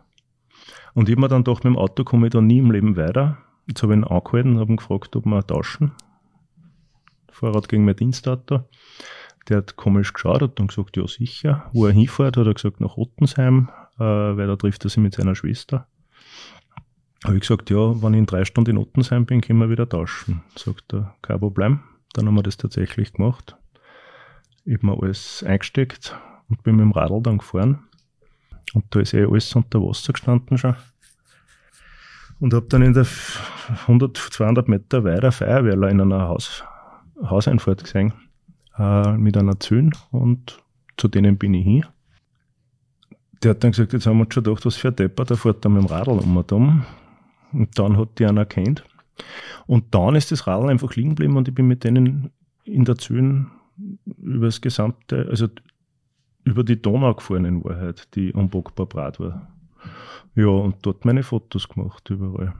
Und 0.92 1.08
ich 1.08 1.14
habe 1.14 1.22
mir 1.22 1.28
dann 1.28 1.44
gedacht, 1.44 1.64
mit 1.64 1.72
dem 1.72 1.78
Auto 1.78 2.04
komme 2.04 2.26
ich 2.26 2.32
da 2.34 2.42
nie 2.42 2.58
im 2.58 2.70
Leben 2.70 2.94
weiter. 2.98 3.38
Jetzt 3.66 3.82
habe 3.82 3.94
ich 3.94 4.00
ihn 4.00 4.04
angehalten 4.04 4.52
und 4.52 4.60
habe 4.60 4.72
ihn 4.72 4.76
gefragt, 4.76 5.16
ob 5.16 5.24
wir 5.24 5.46
tauschen. 5.46 5.92
Fahrrad 7.34 7.68
gegen 7.68 7.84
mein 7.84 7.96
Dienstauto. 7.96 8.68
Der 9.48 9.58
hat 9.58 9.76
komisch 9.76 10.12
geschaut, 10.12 10.40
hat 10.40 10.58
dann 10.58 10.68
gesagt, 10.68 10.96
ja 10.96 11.06
sicher. 11.06 11.70
Wo 11.72 11.86
er 11.86 11.92
hinfährt, 11.92 12.36
hat 12.36 12.46
er 12.46 12.54
gesagt, 12.54 12.80
nach 12.80 12.96
Ottensheim, 12.96 13.70
äh, 13.98 14.02
weil 14.02 14.46
da 14.46 14.56
trifft 14.56 14.84
er 14.84 14.90
sich 14.90 15.02
mit 15.02 15.14
seiner 15.14 15.34
Schwester. 15.34 15.86
Habe 17.24 17.36
ich 17.36 17.42
gesagt, 17.42 17.70
ja, 17.70 18.02
wenn 18.02 18.14
ich 18.14 18.18
in 18.18 18.26
drei 18.26 18.44
Stunden 18.44 18.70
in 18.70 18.78
Ottensheim 18.78 19.26
bin, 19.26 19.40
können 19.40 19.58
wir 19.58 19.70
wieder 19.70 19.88
tauschen. 19.88 20.42
Sagt 20.56 20.92
er, 20.92 21.14
kein 21.22 21.40
Problem. 21.40 21.80
Dann 22.12 22.26
haben 22.26 22.34
wir 22.34 22.42
das 22.42 22.56
tatsächlich 22.56 23.12
gemacht. 23.12 23.56
Ich 24.64 24.74
habe 24.74 24.86
mir 24.86 25.02
alles 25.02 25.42
eingesteckt 25.46 26.16
und 26.48 26.62
bin 26.62 26.76
mit 26.76 26.82
dem 26.82 26.92
Radl 26.92 27.22
dann 27.22 27.38
gefahren. 27.38 27.80
Und 28.72 28.84
da 28.90 29.00
ist 29.00 29.14
eh 29.14 29.24
alles 29.24 29.54
unter 29.54 29.80
Wasser 29.80 30.12
gestanden 30.12 30.58
schon. 30.58 30.76
Und 32.40 32.52
habe 32.52 32.66
dann 32.68 32.82
in 32.82 32.92
der 32.92 33.06
100, 33.86 34.16
200 34.16 34.68
Meter 34.68 35.04
weiter 35.04 35.32
Feuerwehrler 35.32 35.88
in 35.88 36.00
einer 36.00 36.28
Haus, 36.28 36.64
Hauseinfahrt 37.22 37.84
gesehen, 37.84 38.12
äh, 38.78 39.12
mit 39.16 39.36
einer 39.36 39.58
Zühn 39.60 39.92
und 40.10 40.62
zu 40.96 41.08
denen 41.08 41.38
bin 41.38 41.54
ich 41.54 41.64
hin. 41.64 41.86
Der 43.42 43.50
hat 43.50 43.64
dann 43.64 43.72
gesagt, 43.72 43.92
jetzt 43.92 44.06
haben 44.06 44.18
wir 44.18 44.24
uns 44.24 44.34
schon 44.34 44.44
gedacht, 44.44 44.64
was 44.64 44.76
für 44.76 44.88
ein 44.88 44.96
Depper, 44.96 45.24
der 45.24 45.36
fährt 45.36 45.64
da 45.64 45.68
mit 45.68 45.82
dem 45.82 45.86
Radl 45.86 46.18
um 46.18 46.36
und 46.36 46.52
um. 46.52 46.84
Und 47.52 47.78
dann 47.78 47.96
hat 47.96 48.18
die 48.18 48.26
einen 48.26 48.38
erkannt. 48.38 48.84
Und 49.66 49.94
dann 49.94 50.16
ist 50.16 50.32
das 50.32 50.46
Radl 50.46 50.68
einfach 50.68 50.94
liegen 50.96 51.10
geblieben 51.10 51.36
und 51.36 51.48
ich 51.48 51.54
bin 51.54 51.66
mit 51.66 51.84
denen 51.84 52.30
in 52.64 52.84
der 52.84 52.96
Zühn 52.96 53.50
über 54.16 54.46
das 54.46 54.60
gesamte, 54.60 55.26
also 55.28 55.48
über 56.44 56.64
die 56.64 56.80
Donau 56.80 57.14
gefahren 57.14 57.44
in 57.44 57.64
Wahrheit, 57.64 58.08
die 58.14 58.32
unbockbar 58.32 58.86
brat 58.86 59.20
war. 59.20 59.48
Ja, 60.34 60.46
und 60.46 60.76
dort 60.82 61.04
meine 61.04 61.22
Fotos 61.22 61.68
gemacht, 61.68 62.08
überall. 62.10 62.54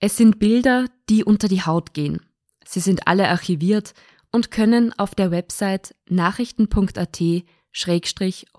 Es 0.00 0.16
sind 0.16 0.38
Bilder, 0.38 0.86
die 1.08 1.24
unter 1.24 1.48
die 1.48 1.62
Haut 1.62 1.92
gehen. 1.92 2.20
Sie 2.70 2.80
sind 2.80 3.08
alle 3.08 3.30
archiviert 3.30 3.94
und 4.30 4.50
können 4.50 4.92
auf 4.98 5.14
der 5.14 5.30
Website 5.30 5.94
nachrichten.at 6.10 7.18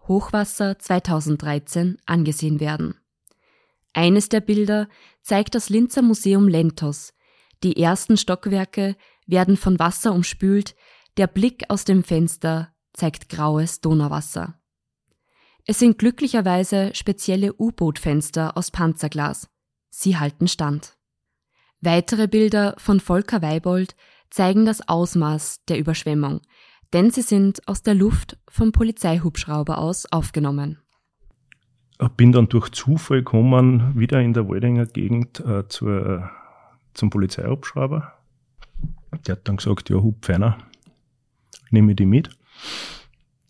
Hochwasser 0.07 0.79
2013 0.79 1.97
angesehen 2.07 2.59
werden. 2.59 2.95
Eines 3.93 4.27
der 4.27 4.41
Bilder 4.41 4.89
zeigt 5.21 5.53
das 5.53 5.69
Linzer 5.69 6.01
Museum 6.01 6.47
Lentos. 6.47 7.13
Die 7.61 7.77
ersten 7.77 8.17
Stockwerke 8.17 8.95
werden 9.27 9.57
von 9.57 9.77
Wasser 9.77 10.11
umspült, 10.11 10.75
der 11.17 11.27
Blick 11.27 11.65
aus 11.69 11.85
dem 11.85 12.03
Fenster 12.03 12.73
zeigt 12.93 13.29
graues 13.29 13.79
Donauwasser. 13.79 14.59
Es 15.65 15.77
sind 15.77 15.99
glücklicherweise 15.99 16.95
spezielle 16.95 17.53
U-Boot-Fenster 17.53 18.57
aus 18.57 18.71
Panzerglas. 18.71 19.49
Sie 19.91 20.17
halten 20.17 20.47
stand. 20.47 20.98
Weitere 21.81 22.27
Bilder 22.27 22.75
von 22.77 22.99
Volker 22.99 23.41
Weibold 23.41 23.95
zeigen 24.29 24.65
das 24.65 24.87
Ausmaß 24.87 25.63
der 25.69 25.79
Überschwemmung, 25.79 26.41
denn 26.93 27.09
sie 27.09 27.21
sind 27.21 27.65
aus 27.67 27.83
der 27.83 27.95
Luft 27.95 28.37
vom 28.49 28.71
Polizeihubschrauber 28.73 29.77
aus 29.77 30.05
aufgenommen. 30.11 30.79
Ich 32.01 32.09
bin 32.09 32.31
dann 32.31 32.49
durch 32.49 32.69
Zufall 32.69 33.19
gekommen, 33.19 33.97
wieder 33.97 34.21
in 34.21 34.33
der 34.33 34.47
Waldinger 34.47 34.85
Gegend 34.85 35.39
äh, 35.41 35.67
zur, 35.67 36.29
zum 36.93 37.09
Polizeihubschrauber. 37.09 38.13
Der 39.25 39.35
hat 39.35 39.47
dann 39.47 39.57
gesagt, 39.57 39.89
ja, 39.89 39.97
hub 39.97 40.29
einer, 40.29 40.57
nehme 41.71 41.91
ich 41.91 41.97
die 41.97 42.05
mit. 42.05 42.29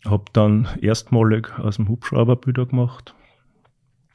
Hab 0.04 0.32
dann 0.32 0.68
erstmalig 0.80 1.58
aus 1.58 1.76
dem 1.76 1.88
Hubschrauber 1.88 2.36
Bilder 2.36 2.66
gemacht. 2.66 3.14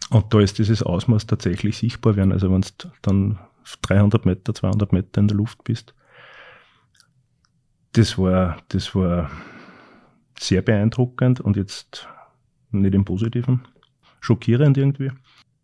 Und 0.09 0.33
da 0.33 0.39
ist 0.39 0.57
dieses 0.57 0.83
Ausmaß 0.83 1.27
tatsächlich 1.27 1.77
sichtbar 1.77 2.15
werden. 2.15 2.31
Also 2.31 2.51
wenn 2.51 2.61
du 2.61 2.91
dann 3.01 3.39
300 3.81 4.25
Meter, 4.25 4.53
200 4.53 4.93
Meter 4.93 5.19
in 5.21 5.27
der 5.27 5.37
Luft 5.37 5.63
bist, 5.63 5.93
das 7.93 8.17
war, 8.17 8.57
das 8.69 8.93
war 8.93 9.29
sehr 10.37 10.61
beeindruckend 10.61 11.39
und 11.39 11.55
jetzt 11.55 12.07
nicht 12.71 12.93
im 12.93 13.05
Positiven, 13.05 13.61
schockierend 14.19 14.77
irgendwie. 14.77 15.11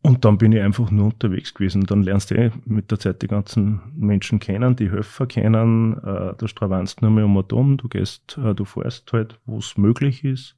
Und 0.04 0.26
dann 0.26 0.38
bin 0.38 0.52
ich 0.52 0.62
einfach 0.62 0.90
nur 0.90 1.06
unterwegs 1.06 1.54
gewesen. 1.54 1.86
Dann 1.86 2.02
lernst 2.02 2.32
du 2.32 2.36
eh 2.36 2.52
mit 2.66 2.90
der 2.90 3.00
Zeit 3.00 3.22
die 3.22 3.28
ganzen 3.28 3.82
Menschen 3.96 4.40
kennen, 4.40 4.76
die 4.76 4.90
Höfer 4.90 5.28
kennen, 5.28 5.98
äh, 6.04 6.34
du 6.38 6.48
stravanst 6.48 7.02
nur 7.02 7.12
mehr 7.12 7.26
um 7.26 7.38
um, 7.38 7.78
du 7.78 7.88
gehst, 7.88 8.38
äh, 8.44 8.56
du 8.56 8.66
fährst 8.66 9.14
halt, 9.14 9.40
wo 9.46 9.60
es 9.60 9.78
möglich 9.78 10.24
ist. 10.24 10.58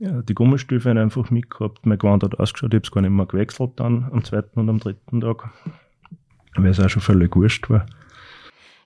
Ja, 0.00 0.22
die 0.22 0.34
Gummistiefel 0.34 0.98
einfach 0.98 1.30
mitgehabt, 1.30 1.84
mein 1.84 1.98
Gewand 1.98 2.24
hat 2.24 2.40
ausgeschaut, 2.40 2.72
ich 2.72 2.78
habe 2.78 2.86
es 2.86 2.90
gar 2.90 3.02
nicht 3.02 3.10
mehr 3.10 3.26
gewechselt 3.26 3.72
dann 3.76 4.08
am 4.10 4.24
zweiten 4.24 4.58
und 4.58 4.68
am 4.68 4.80
dritten 4.80 5.20
Tag, 5.20 5.50
weil 6.56 6.70
es 6.70 6.80
auch 6.80 6.88
schon 6.88 7.02
völlig 7.02 7.34
wurscht 7.36 7.70
war. 7.70 7.86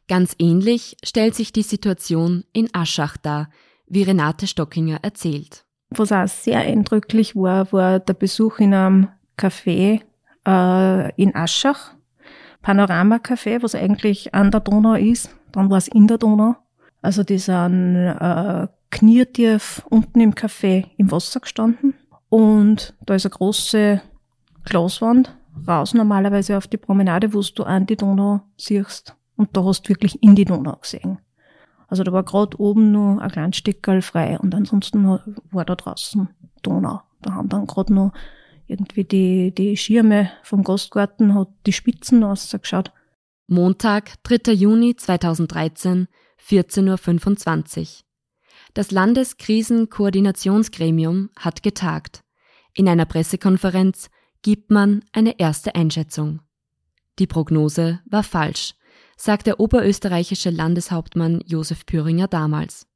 Ganz 0.09 0.35
ähnlich 0.39 0.97
stellt 1.03 1.35
sich 1.35 1.53
die 1.53 1.63
Situation 1.63 2.45
in 2.53 2.69
Aschach 2.73 3.17
dar, 3.17 3.49
wie 3.87 4.03
Renate 4.03 4.47
Stockinger 4.47 4.99
erzählt. 5.03 5.65
Was 5.91 6.13
auch 6.13 6.29
sehr 6.29 6.61
eindrücklich 6.61 7.37
war, 7.37 7.73
war 7.73 8.01
der 8.01 8.15
Besuch 8.15 8.59
in 8.59 8.75
einem 8.75 9.09
Café 9.39 10.01
äh, 10.47 11.23
in 11.23 11.35
Aschach, 11.35 11.95
Panorama-Café, 12.63 13.63
was 13.63 13.75
eigentlich 13.75 14.35
an 14.35 14.51
der 14.51 14.61
Donau 14.61 14.95
ist. 14.95 15.31
Dann 15.53 15.71
war 15.71 15.79
es 15.79 15.89
in 15.89 16.07
der 16.07 16.19
Donau. 16.19 16.57
Also 17.03 17.23
die 17.23 17.39
sind 17.39 17.97
äh, 17.97 18.67
kniertief 18.91 19.83
unten 19.89 20.21
im 20.21 20.35
Café 20.35 20.87
im 20.97 21.11
Wasser 21.11 21.41
gestanden. 21.41 21.95
Und 22.29 22.95
da 23.07 23.15
ist 23.15 23.27
eine 23.27 23.35
große 23.35 24.01
Glaswand 24.65 25.37
raus 25.67 25.95
normalerweise 25.95 26.57
auf 26.57 26.67
die 26.67 26.77
Promenade, 26.77 27.33
wo 27.33 27.41
du 27.41 27.65
an 27.65 27.87
die 27.87 27.97
Donau 27.97 28.41
siehst. 28.57 29.17
Und 29.37 29.57
da 29.57 29.65
hast 29.65 29.85
du 29.85 29.91
wirklich 29.91 30.23
in 30.23 30.35
die 30.35 30.45
Donau 30.45 30.77
gesehen. 30.77 31.19
Also 31.89 32.03
da 32.03 32.13
war 32.13 32.23
gerade 32.23 32.61
oben 32.61 32.93
nur 32.93 33.21
ein 33.21 33.31
kleines 33.31 33.57
Stückchen 33.57 34.03
frei 34.03 34.39
und 34.39 34.55
ansonsten 34.55 35.07
war 35.07 35.65
da 35.65 35.75
draußen 35.75 36.29
Donau. 36.63 37.01
Da 37.23 37.35
haben 37.35 37.49
dann 37.49 37.67
gerade 37.67 37.93
noch 37.93 38.13
irgendwie 38.67 39.05
die, 39.05 39.55
die 39.55 39.77
Schirme 39.77 40.31
vom 40.43 40.65
Gastgarten 40.65 41.35
hat 41.35 41.49
die 41.67 41.73
Spitzen 41.73 42.25
ausgeschaut. 42.25 42.93
Montag, 43.47 44.23
3. 44.23 44.53
Juni 44.53 44.97
2013, 44.97 46.09
14.25 46.41 47.81
Uhr. 47.81 47.87
Das 48.73 48.91
Landeskrisenkoordinationsgremium 48.91 51.29
hat 51.37 51.63
getagt. 51.63 52.23
In 52.73 52.89
einer 52.89 53.05
Pressekonferenz 53.05 54.09
gibt 54.45 54.71
man 54.71 55.03
eine 55.11 55.41
erste 55.41 55.75
Einschätzung. 55.75 56.41
Die 57.19 57.27
Prognose 57.27 57.99
war 58.07 58.23
falsch 58.23 58.75
sagt 59.17 59.47
der 59.47 59.61
oberösterreichische 59.61 60.51
Landeshauptmann 60.51 61.41
Josef 61.47 61.87
Püringer 61.87 62.29
damals. 62.29 62.87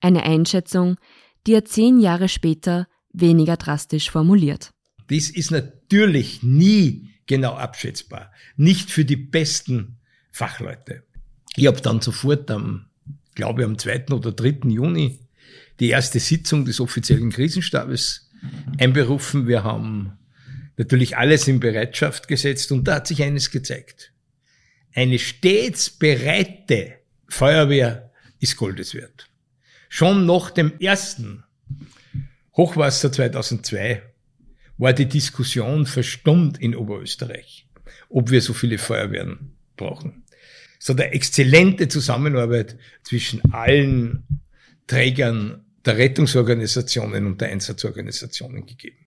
Eine 0.00 0.24
Einschätzung, 0.24 0.96
die 1.46 1.54
er 1.54 1.64
zehn 1.64 2.00
Jahre 2.00 2.28
später 2.28 2.86
weniger 3.12 3.56
drastisch 3.56 4.10
formuliert. 4.10 4.72
Dies 5.08 5.30
ist 5.30 5.50
natürlich 5.50 6.42
nie 6.42 7.10
genau 7.26 7.54
abschätzbar. 7.54 8.32
Nicht 8.56 8.90
für 8.90 9.04
die 9.04 9.16
besten 9.16 9.98
Fachleute. 10.30 11.04
Ich 11.56 11.66
habe 11.66 11.80
dann 11.80 12.00
sofort 12.00 12.50
am, 12.50 12.86
glaube 13.34 13.62
ich, 13.62 13.66
am 13.66 13.78
2. 13.78 14.08
oder 14.12 14.32
3. 14.32 14.68
Juni 14.68 15.20
die 15.80 15.90
erste 15.90 16.20
Sitzung 16.20 16.64
des 16.64 16.80
offiziellen 16.80 17.30
Krisenstabes 17.30 18.30
einberufen. 18.78 19.46
Wir 19.46 19.64
haben 19.64 20.18
natürlich 20.76 21.16
alles 21.16 21.48
in 21.48 21.60
Bereitschaft 21.60 22.28
gesetzt 22.28 22.72
und 22.72 22.86
da 22.88 22.96
hat 22.96 23.06
sich 23.06 23.22
eines 23.22 23.50
gezeigt 23.50 24.12
eine 24.96 25.18
stets 25.18 25.90
bereite 25.90 26.94
Feuerwehr 27.28 28.10
ist 28.40 28.56
Goldes 28.56 28.94
wert. 28.94 29.28
Schon 29.88 30.26
nach 30.26 30.50
dem 30.50 30.80
ersten 30.80 31.44
Hochwasser 32.56 33.12
2002 33.12 34.02
war 34.78 34.92
die 34.94 35.06
Diskussion 35.06 35.84
verstummt 35.86 36.58
in 36.58 36.74
Oberösterreich, 36.74 37.68
ob 38.08 38.30
wir 38.30 38.40
so 38.40 38.54
viele 38.54 38.78
Feuerwehren 38.78 39.52
brauchen. 39.76 40.24
Es 40.80 40.88
hat 40.88 41.00
eine 41.00 41.12
exzellente 41.12 41.88
Zusammenarbeit 41.88 42.78
zwischen 43.02 43.42
allen 43.52 44.26
Trägern 44.86 45.66
der 45.84 45.98
Rettungsorganisationen 45.98 47.26
und 47.26 47.40
der 47.40 47.48
Einsatzorganisationen 47.48 48.64
gegeben. 48.64 49.05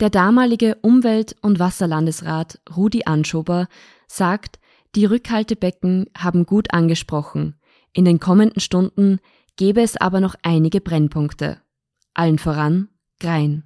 Der 0.00 0.08
damalige 0.08 0.78
Umwelt- 0.80 1.36
und 1.42 1.58
Wasserlandesrat 1.58 2.58
Rudi 2.74 3.02
Anschober 3.04 3.68
sagt, 4.06 4.58
die 4.94 5.04
Rückhaltebecken 5.04 6.06
haben 6.16 6.46
gut 6.46 6.72
angesprochen. 6.72 7.60
In 7.92 8.06
den 8.06 8.18
kommenden 8.18 8.60
Stunden 8.60 9.18
gäbe 9.56 9.82
es 9.82 9.98
aber 9.98 10.20
noch 10.20 10.36
einige 10.42 10.80
Brennpunkte. 10.80 11.60
Allen 12.14 12.38
voran 12.38 12.88
Grein. 13.20 13.64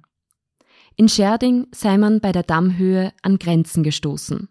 In 0.97 1.07
Scherding 1.07 1.67
sei 1.71 1.97
man 1.97 2.19
bei 2.19 2.33
der 2.33 2.43
Dammhöhe 2.43 3.13
an 3.21 3.39
Grenzen 3.39 3.81
gestoßen. 3.81 4.49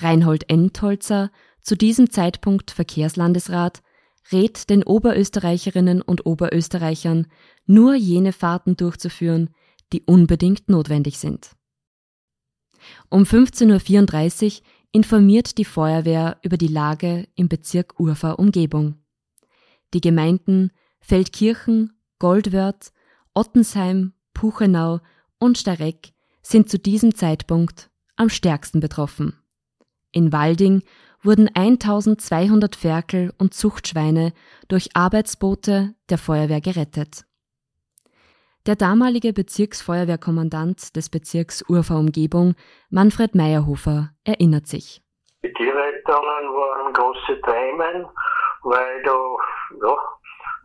Reinhold 0.00 0.50
Entholzer, 0.50 1.30
zu 1.62 1.74
diesem 1.74 2.10
Zeitpunkt 2.10 2.70
Verkehrslandesrat, 2.70 3.82
rät 4.30 4.68
den 4.68 4.82
Oberösterreicherinnen 4.82 6.02
und 6.02 6.26
Oberösterreichern, 6.26 7.28
nur 7.64 7.94
jene 7.94 8.32
Fahrten 8.34 8.76
durchzuführen, 8.76 9.50
die 9.92 10.02
unbedingt 10.02 10.68
notwendig 10.68 11.18
sind. 11.18 11.56
Um 13.08 13.22
15.34 13.22 14.44
Uhr 14.44 14.66
informiert 14.92 15.58
die 15.58 15.64
Feuerwehr 15.64 16.38
über 16.42 16.56
die 16.56 16.68
Lage 16.68 17.28
im 17.34 17.48
Bezirk 17.48 17.98
Urfer 17.98 18.38
Umgebung. 18.38 18.96
Die 19.94 20.00
Gemeinden 20.00 20.70
Feldkirchen, 21.00 21.92
Goldwörth, 22.18 22.92
Ottensheim, 23.34 24.12
Puchenau 24.34 25.00
und 25.38 25.58
Stareck 25.58 26.12
sind 26.42 26.68
zu 26.68 26.78
diesem 26.78 27.14
Zeitpunkt 27.14 27.90
am 28.16 28.28
stärksten 28.28 28.80
betroffen. 28.80 29.34
In 30.10 30.32
Walding 30.32 30.82
wurden 31.22 31.48
1200 31.48 32.76
Ferkel 32.76 33.32
und 33.38 33.54
Zuchtschweine 33.54 34.32
durch 34.68 34.96
Arbeitsboote 34.96 35.94
der 36.08 36.18
Feuerwehr 36.18 36.60
gerettet. 36.60 37.27
Der 38.68 38.76
damalige 38.76 39.32
Bezirksfeuerwehrkommandant 39.32 40.94
des 40.94 41.08
Bezirks 41.08 41.64
Urfa 41.70 41.94
Umgebung, 41.94 42.54
Manfred 42.90 43.34
Meyerhofer, 43.34 44.10
erinnert 44.26 44.66
sich. 44.66 45.00
Die 45.42 45.50
Tierrettungen 45.54 46.44
waren 46.52 46.92
große 46.92 47.40
Themen, 47.40 48.06
weil 48.64 49.02
da, 49.04 49.16
ja, 49.80 49.96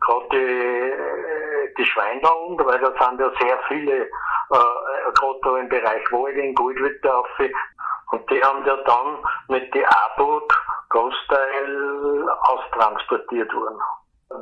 gerade 0.02 0.28
die, 0.32 1.78
die 1.78 1.84
Schweinland, 1.86 2.60
weil 2.66 2.78
da 2.78 2.92
sind 2.92 3.20
ja 3.20 3.32
sehr 3.40 3.58
viele, 3.68 4.02
äh, 4.02 5.12
gerade 5.14 5.40
da 5.42 5.56
im 5.56 5.68
Bereich 5.70 6.36
in 6.36 6.54
Goldwitter 6.54 7.24
und 8.12 8.30
die 8.30 8.42
haben 8.42 8.66
ja 8.66 8.76
dann 8.84 9.16
mit 9.48 9.74
die 9.74 9.86
A-Boot 9.86 10.52
Großteil 10.90 12.28
austransportiert 12.28 13.50
worden. 13.54 13.80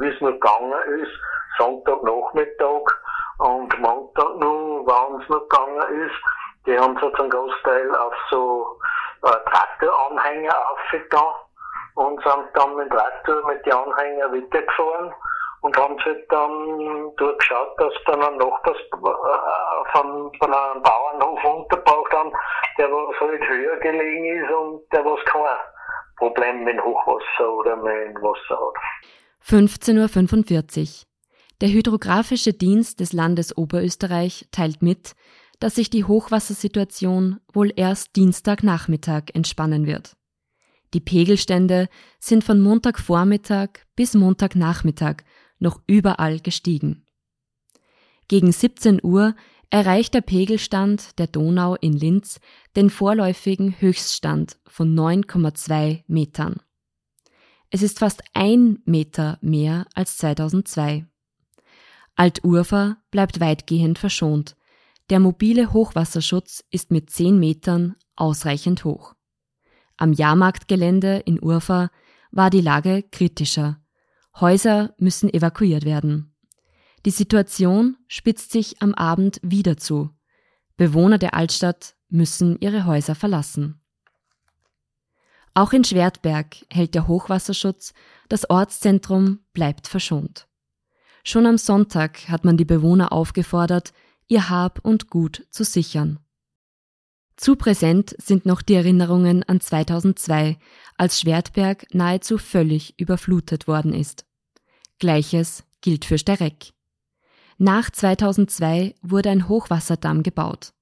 Wie 0.01 0.09
es 0.09 0.21
noch 0.21 0.33
gegangen 0.33 1.01
ist, 1.01 1.13
Sonntagnachmittag 1.59 2.83
und 3.39 3.79
Montag 3.81 4.37
noch, 4.37 4.83
wann 4.87 5.21
es 5.21 5.29
noch 5.29 5.49
gegangen 5.49 6.07
ist, 6.07 6.67
die 6.67 6.79
haben 6.79 6.97
so 7.01 7.11
zum 7.11 7.29
Großteil 7.29 7.95
auf 7.97 8.15
so 8.31 8.79
äh, 9.25 9.51
Traktoranhänger 9.51 10.55
aufgetan 10.71 11.35
und 11.95 12.23
sind 12.23 12.49
dann 12.55 12.77
mit 12.77 12.91
dem 12.91 12.97
Traktor 12.97 13.47
mit 13.47 13.67
den 13.67 13.73
Anhänger 13.73 14.33
weitergefahren 14.33 15.15
und 15.63 15.77
haben 15.77 15.97
sich 15.99 16.27
dann 16.29 17.13
durchgeschaut, 17.17 17.79
dass 17.79 17.93
dann 18.07 18.23
ein 18.23 18.37
Nachbars 18.37 18.79
äh, 18.79 19.91
von, 19.93 20.33
von 20.39 20.55
einem 20.55 20.83
Bauernhof 20.83 21.45
untergebaut 21.45 22.13
haben, 22.13 22.33
der 22.79 22.91
was 22.91 23.21
halt 23.21 23.49
höher 23.49 23.77
gelegen 23.77 24.43
ist 24.43 24.51
und 24.53 24.93
der 24.93 25.05
was 25.05 25.25
kein 25.25 25.57
Problem 26.17 26.65
mit 26.65 26.83
Hochwasser 26.83 27.51
oder 27.51 27.77
mit 27.77 28.17
Wasser 28.23 28.59
hat. 28.59 28.75
15.45 29.47 30.81
Uhr. 30.81 30.89
Der 31.61 31.71
Hydrographische 31.71 32.53
Dienst 32.53 33.01
des 33.01 33.13
Landes 33.13 33.57
Oberösterreich 33.57 34.49
teilt 34.51 34.83
mit, 34.83 35.15
dass 35.61 35.77
sich 35.77 35.91
die 35.91 36.05
Hochwassersituation 36.05 37.39
wohl 37.53 37.73
erst 37.77 38.17
Dienstagnachmittag 38.17 39.27
entspannen 39.35 39.87
wird. 39.87 40.17
Die 40.95 41.01
Pegelstände 41.01 41.89
sind 42.19 42.45
von 42.45 42.61
Montagvormittag 42.61 43.71
bis 43.95 44.15
Montagnachmittag 44.15 45.19
noch 45.59 45.81
überall 45.87 46.41
gestiegen. 46.41 47.07
Gegen 48.29 48.53
17 48.53 49.01
Uhr 49.03 49.35
erreicht 49.71 50.15
der 50.15 50.21
Pegelstand 50.21 51.19
der 51.19 51.29
Donau 51.29 51.77
in 51.77 51.93
Linz 51.93 52.41
den 52.77 52.91
vorläufigen 52.91 53.81
Höchststand 53.81 54.59
von 54.67 54.95
9,2 54.95 56.03
Metern. 56.09 56.61
Es 57.75 57.81
ist 57.81 58.01
fast 58.01 58.23
ein 58.35 58.81
Meter 58.85 59.39
mehr 59.41 59.87
als 59.95 60.19
2002. 60.19 61.07
Alturfa 62.17 62.99
bleibt 63.11 63.41
weitgehend 63.41 63.99
verschont. 63.99 64.57
Der 65.09 65.19
mobile 65.21 65.73
Hochwasserschutz 65.73 66.63
ist 66.71 66.91
mit 66.91 67.09
10 67.09 67.39
Metern 67.39 67.97
ausreichend 68.15 68.85
hoch. 68.85 69.15
Am 69.97 70.13
Jahrmarktgelände 70.13 71.23
in 71.25 71.43
Urfa 71.43 71.91
war 72.31 72.51
die 72.51 72.61
Lage 72.61 73.05
kritischer. 73.11 73.81
Häuser 74.39 74.95
müssen 74.99 75.33
evakuiert 75.33 75.87
werden. 75.87 76.35
Die 77.07 77.11
Situation 77.11 77.97
spitzt 78.07 78.53
sich 78.53 78.83
am 78.83 78.93
Abend 78.93 79.41
wieder 79.43 79.79
zu. 79.79 80.11
Bewohner 80.77 81.17
der 81.17 81.33
Altstadt 81.33 81.97
müssen 82.11 82.59
ihre 82.61 82.85
Häuser 82.85 83.15
verlassen. 83.15 83.82
Auch 85.55 85.73
in 85.73 85.85
Schwertberg 85.85 86.57
hält 86.71 86.95
der 86.95 87.09
Hochwasserschutz, 87.09 87.93
das 88.29 88.49
Ortszentrum 88.49 89.41
bleibt 89.53 89.87
verschont. 89.87 90.47
Schon 91.25 91.47
am 91.47 91.59
Sonntag 91.59 92.29
hat 92.29 92.45
man 92.45 92.57
die 92.57 92.65
Bewohner 92.65 93.13
aufgefordert, 93.13 93.93
ihr 94.29 94.49
Hab 94.49 94.85
und 94.85 95.09
Gut 95.09 95.47
zu 95.51 95.65
sichern. 95.65 96.19
Zu 97.37 97.57
präsent 97.57 98.15
sind 98.19 98.47
noch 98.47 98.63
die 98.63 98.75
Erinnerungen 98.75 99.43
an 99.43 99.61
2002, 99.61 100.59
als 100.97 101.21
Schwertberg 101.21 101.87
nahezu 101.93 102.39
völlig 102.39 102.99
überflutet 102.99 103.67
worden 103.67 103.95
ist. 103.95 104.25
Gleiches 104.99 105.65
gilt 105.81 106.05
für 106.05 106.19
Stereck. 106.19 106.73
Nach 107.59 107.91
2002 107.91 108.95
wurde 109.03 109.31
ein 109.31 109.49
Hochwasserdamm 109.49 110.23
gebaut. 110.23 110.73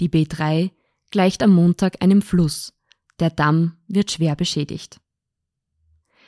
Die 0.00 0.08
B3 0.08 0.70
gleicht 1.10 1.42
am 1.42 1.52
Montag 1.54 2.02
einem 2.02 2.22
Fluss. 2.22 2.72
Der 3.20 3.30
Damm 3.30 3.76
wird 3.86 4.10
schwer 4.10 4.36
beschädigt. 4.36 5.00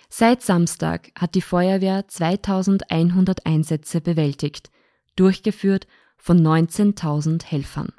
Seit 0.09 0.43
Samstag 0.43 1.11
hat 1.19 1.35
die 1.35 1.43
Feuerwehr 1.43 2.07
2100 2.07 3.45
Einsätze 3.45 4.01
bewältigt, 4.01 4.71
durchgeführt 5.17 5.87
von 6.17 6.41
19.000 6.41 7.45
Helfern. 7.45 7.93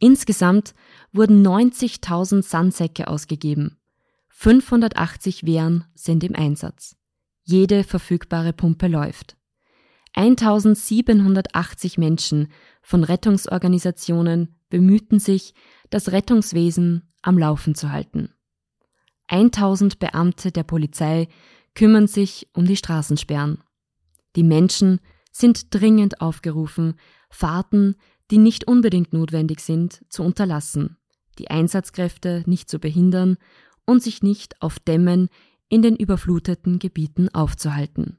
Insgesamt 0.00 0.74
wurden 1.12 1.46
90.000 1.46 2.42
Sandsäcke 2.42 3.08
ausgegeben. 3.08 3.78
580 4.28 5.46
Wehren 5.46 5.84
sind 5.94 6.24
im 6.24 6.34
Einsatz. 6.34 6.96
Jede 7.44 7.84
verfügbare 7.84 8.52
Pumpe 8.52 8.88
läuft. 8.88 9.36
1780 10.14 11.98
Menschen 11.98 12.48
von 12.82 13.04
Rettungsorganisationen 13.04 14.56
bemühten 14.68 15.18
sich, 15.18 15.54
das 15.90 16.12
Rettungswesen 16.12 17.13
am 17.24 17.38
Laufen 17.38 17.74
zu 17.74 17.90
halten. 17.90 18.30
1000 19.28 19.98
Beamte 19.98 20.52
der 20.52 20.62
Polizei 20.62 21.28
kümmern 21.74 22.06
sich 22.06 22.48
um 22.52 22.66
die 22.66 22.76
Straßensperren. 22.76 23.62
Die 24.36 24.42
Menschen 24.42 25.00
sind 25.32 25.74
dringend 25.74 26.20
aufgerufen, 26.20 26.94
Fahrten, 27.30 27.96
die 28.30 28.38
nicht 28.38 28.68
unbedingt 28.68 29.12
notwendig 29.12 29.60
sind, 29.60 30.04
zu 30.08 30.22
unterlassen, 30.22 30.96
die 31.38 31.50
Einsatzkräfte 31.50 32.44
nicht 32.46 32.70
zu 32.70 32.78
behindern 32.78 33.38
und 33.86 34.02
sich 34.02 34.22
nicht 34.22 34.60
auf 34.62 34.78
Dämmen 34.78 35.28
in 35.68 35.82
den 35.82 35.96
überfluteten 35.96 36.78
Gebieten 36.78 37.28
aufzuhalten. 37.34 38.18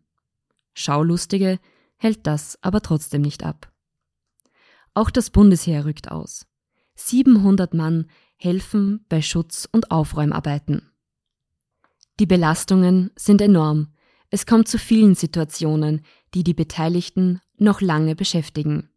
Schaulustige 0.74 1.60
hält 1.98 2.28
das 2.28 2.58
aber 2.62 2.82
trotzdem 2.82 3.22
nicht 3.22 3.44
ab. 3.44 3.72
Auch 4.94 5.10
das 5.10 5.30
Bundesheer 5.30 5.86
rückt 5.86 6.12
aus. 6.12 6.46
700 6.96 7.74
Mann 7.74 8.08
helfen 8.38 9.06
bei 9.10 9.22
Schutz- 9.22 9.68
und 9.72 9.92
Aufräumarbeiten. 9.92 10.92
Die 12.20 12.26
Belastungen 12.26 13.12
sind 13.16 13.42
enorm. 13.42 13.94
Es 14.30 14.46
kommt 14.46 14.68
zu 14.68 14.78
vielen 14.78 15.16
Situationen, 15.16 16.02
die 16.34 16.44
die 16.44 16.54
Beteiligten 16.54 17.42
noch 17.58 17.82
lange 17.82 18.16
beschäftigen. 18.16 18.90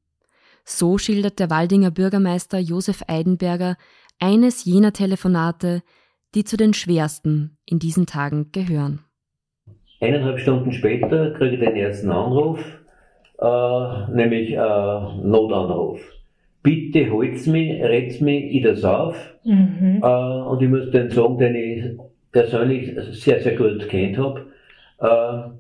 So 0.65 0.99
schildert 0.99 1.39
der 1.39 1.51
Waldinger 1.51 1.91
Bürgermeister 1.91 2.59
Josef 2.59 3.03
Eidenberger 3.09 3.77
eines 4.21 4.65
jener 4.65 4.93
Telefonate, 4.93 5.83
die 6.35 6.45
zu 6.45 6.57
den 6.57 6.75
schwersten 6.75 7.59
in 7.65 7.79
diesen 7.79 8.07
Tagen 8.07 8.53
gehören. 8.53 9.01
Eineinhalb 10.01 10.39
Stunden 10.39 10.73
später 10.73 11.33
kriege 11.33 11.55
ich 11.55 11.61
den 11.61 11.75
ersten 11.75 12.11
Anruf, 12.11 12.61
äh, 13.41 14.13
nämlich 14.13 14.51
äh, 14.51 14.57
Notanruf. 14.57 16.01
Bitte 16.63 17.11
holt's 17.11 17.47
mich, 17.47 17.83
rett's 17.83 18.21
mich, 18.21 18.55
ich 18.55 18.63
das 18.63 18.85
auf. 18.85 19.17
Mhm. 19.45 20.01
Äh, 20.03 20.07
und 20.07 20.63
ich 20.63 20.69
muss 20.69 20.91
den 20.91 21.11
sagen, 21.11 21.39
den 21.39 21.55
ich 21.55 21.85
persönlich 22.33 22.95
sehr, 23.13 23.41
sehr 23.41 23.57
gut 23.57 23.89
kennt 23.89 24.19
habe. 24.19 24.47
Äh, 25.01 25.51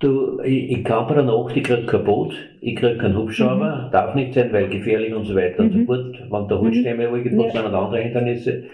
du, 0.00 0.40
ich, 0.42 0.70
ich 0.70 0.84
kann 0.84 1.06
bei 1.06 1.14
der 1.14 1.24
Nacht, 1.24 1.56
ich 1.56 1.62
krieg 1.62 1.86
kein 1.86 2.04
Boot, 2.04 2.34
ich 2.60 2.76
krieg 2.76 2.98
keinen 2.98 3.16
Hubschrauber, 3.16 3.86
mhm. 3.86 3.92
darf 3.92 4.14
nicht 4.14 4.34
sein, 4.34 4.52
weil 4.52 4.68
gefährlich 4.68 5.14
und 5.14 5.24
so 5.24 5.34
weiter 5.34 5.62
mhm. 5.62 5.68
und 5.68 5.72
so 5.72 5.78
mhm. 5.78 5.86
fort. 5.86 6.30
Wenn 6.30 6.48
der 6.48 6.60
Holzstämme 6.60 7.08
mhm. 7.08 7.26
ja. 7.26 7.50
sind 7.50 7.64
und 7.66 7.74
andere 7.74 8.00
Hindernisse. 8.00 8.64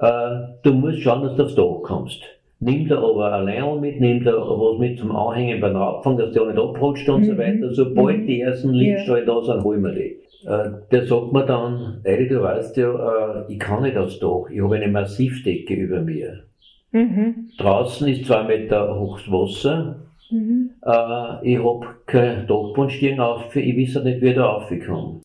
Äh, 0.00 0.30
du 0.62 0.72
musst 0.72 1.00
schauen, 1.00 1.22
dass 1.22 1.36
du 1.36 1.42
aufs 1.44 1.54
Dach 1.54 1.82
kommst. 1.82 2.22
Nimm 2.62 2.88
da 2.88 2.98
aber 2.98 3.32
allein 3.32 3.80
mit, 3.80 4.00
nimm 4.00 4.22
da 4.22 4.32
was 4.32 4.78
mit 4.78 4.98
zum 4.98 5.16
Anhängen 5.16 5.60
beim 5.60 5.76
Abfang, 5.76 6.18
dass 6.18 6.32
der 6.32 6.44
nicht 6.44 6.58
abrutscht 6.58 7.08
und 7.08 7.24
so 7.24 7.32
mhm. 7.32 7.38
weiter. 7.38 7.72
Sobald 7.72 8.28
die 8.28 8.40
ersten 8.40 8.70
Lichtstrahlen 8.70 9.26
da 9.26 9.42
sind, 9.42 9.64
holen 9.64 9.82
wir 9.82 9.92
die. 9.92 10.19
Äh, 10.44 10.70
der 10.90 11.06
sagt 11.06 11.32
mir 11.32 11.44
dann, 11.44 12.00
Eddie, 12.04 12.28
du 12.28 12.42
weißt 12.42 12.76
ja, 12.76 13.42
äh, 13.42 13.52
ich 13.52 13.58
kann 13.58 13.82
nicht 13.82 13.96
aufs 13.96 14.18
Dach, 14.18 14.48
ich 14.50 14.62
habe 14.62 14.76
eine 14.76 14.88
Massivdecke 14.88 15.74
über 15.74 16.00
mir. 16.00 16.44
Mhm. 16.92 17.50
Draußen 17.58 18.08
ist 18.08 18.26
zwei 18.26 18.44
Meter 18.44 18.98
hohes 18.98 19.30
Wasser, 19.30 20.06
mhm. 20.30 20.70
äh, 20.82 21.46
ich 21.52 21.58
habe 21.58 21.86
keine 22.06 22.46
Dachbodenstiegen 22.46 23.20
auf, 23.20 23.54
ich 23.54 23.76
weiß 23.76 24.02
nicht, 24.04 24.22
wie 24.22 24.28
ich 24.28 24.34
da 24.34 24.46
raufkomme. 24.46 25.20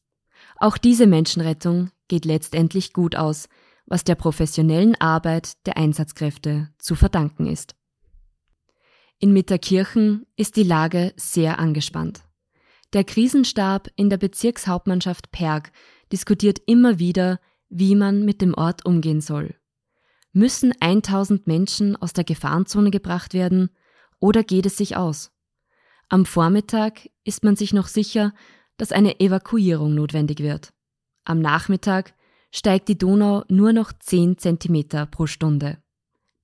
Auch 0.58 0.78
diese 0.78 1.08
Menschenrettung 1.08 1.90
geht 2.08 2.26
letztendlich 2.26 2.94
gut 2.94 3.16
aus, 3.16 3.48
was 3.86 4.04
der 4.04 4.16
professionellen 4.16 4.96
Arbeit 4.96 5.54
der 5.66 5.78
Einsatzkräfte 5.78 6.70
zu 6.78 6.96
verdanken 6.96 7.46
ist. 7.46 7.76
In 9.20 9.32
Mitterkirchen 9.32 10.26
ist 10.36 10.58
die 10.58 10.64
Lage 10.64 11.14
sehr 11.16 11.60
angespannt. 11.60 12.25
Der 12.96 13.04
Krisenstab 13.04 13.90
in 13.98 14.10
der 14.10 14.16
Bezirkshauptmannschaft 14.16 15.30
Perg 15.32 15.74
diskutiert 16.14 16.62
immer 16.66 16.98
wieder, 16.98 17.42
wie 17.68 17.94
man 17.94 18.24
mit 18.24 18.40
dem 18.40 18.54
Ort 18.54 18.86
umgehen 18.86 19.20
soll. 19.20 19.54
Müssen 20.32 20.74
1000 20.80 21.46
Menschen 21.46 21.98
aus 21.98 22.14
der 22.14 22.24
Gefahrenzone 22.24 22.92
gebracht 22.92 23.34
werden 23.34 23.70
oder 24.22 24.44
geht 24.44 24.66
es 24.66 24.78
sich 24.78 24.96
aus? 24.96 25.34
Am 26.08 26.26
Vormittag 26.26 27.10
ist 27.26 27.44
man 27.44 27.58
sich 27.58 27.74
noch 27.74 27.88
sicher, 27.88 28.34
dass 28.78 28.94
eine 28.94 29.20
Evakuierung 29.20 29.94
notwendig 29.94 30.40
wird. 30.40 30.72
Am 31.26 31.42
Nachmittag 31.42 32.14
steigt 32.50 32.88
die 32.88 32.98
Donau 32.98 33.44
nur 33.50 33.74
noch 33.74 33.92
10 33.92 34.38
Zentimeter 34.38 35.06
pro 35.06 35.28
Stunde. 35.28 35.80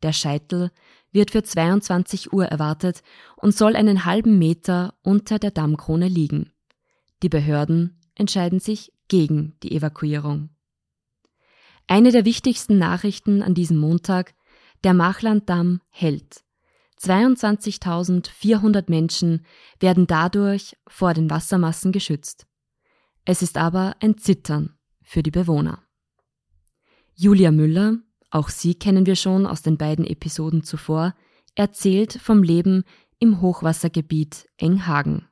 Der 0.04 0.14
Scheitel 0.14 0.72
wird 1.12 1.32
für 1.32 1.44
22 1.44 2.34
Uhr 2.34 2.46
erwartet 2.46 3.04
und 3.36 3.56
soll 3.56 3.76
einen 3.76 4.06
halben 4.06 4.40
Meter 4.40 4.96
unter 5.04 5.40
der 5.40 5.52
Dammkrone 5.52 6.08
liegen. 6.08 6.52
Die 7.22 7.30
Behörden 7.30 8.00
entscheiden 8.16 8.60
sich 8.60 8.92
gegen 9.08 9.58
die 9.62 9.76
Evakuierung. 9.76 10.50
Eine 11.88 12.12
der 12.12 12.26
wichtigsten 12.26 12.78
Nachrichten 12.78 13.42
an 13.44 13.54
diesem 13.54 13.78
Montag, 13.78 14.34
der 14.84 14.94
Machlanddamm 14.94 15.82
hält. 15.90 16.44
22.400 17.00 18.86
Menschen 18.88 19.46
werden 19.80 20.08
dadurch 20.08 20.78
vor 20.88 21.14
den 21.14 21.30
Wassermassen 21.30 21.92
geschützt. 21.92 22.48
Es 23.26 23.42
ist 23.42 23.58
aber 23.58 23.96
ein 24.00 24.18
Zittern 24.18 24.78
für 25.02 25.24
die 25.24 25.32
Bewohner. 25.32 25.84
Julia 27.16 27.52
Müller, 27.52 27.98
auch 28.32 28.50
sie 28.50 28.76
kennen 28.76 29.06
wir 29.06 29.16
schon 29.16 29.46
aus 29.46 29.62
den 29.62 29.78
beiden 29.78 30.06
Episoden 30.06 30.64
zuvor, 30.64 31.14
erzählt 31.56 32.14
vom 32.14 32.44
Leben 32.44 32.86
im 33.20 33.42
Hochwassergebiet 33.42 34.48
Enghagen. 34.58 35.28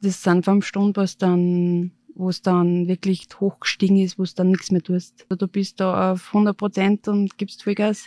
Das 0.00 0.22
sind 0.22 0.44
fünf 0.44 0.66
Stunden, 0.66 0.94
was 0.96 1.16
dann, 1.16 1.92
wo 2.14 2.28
es 2.28 2.42
dann 2.42 2.86
wirklich 2.86 3.26
hochgestiegen 3.40 3.96
ist, 3.96 4.18
wo 4.18 4.22
es 4.22 4.34
dann 4.34 4.50
nichts 4.50 4.70
mehr 4.70 4.82
tust. 4.82 5.26
Du 5.28 5.48
bist 5.48 5.80
da 5.80 6.12
auf 6.12 6.28
100 6.28 6.56
Prozent 6.56 7.08
und 7.08 7.38
gibst 7.38 7.64
Vollgas 7.64 8.04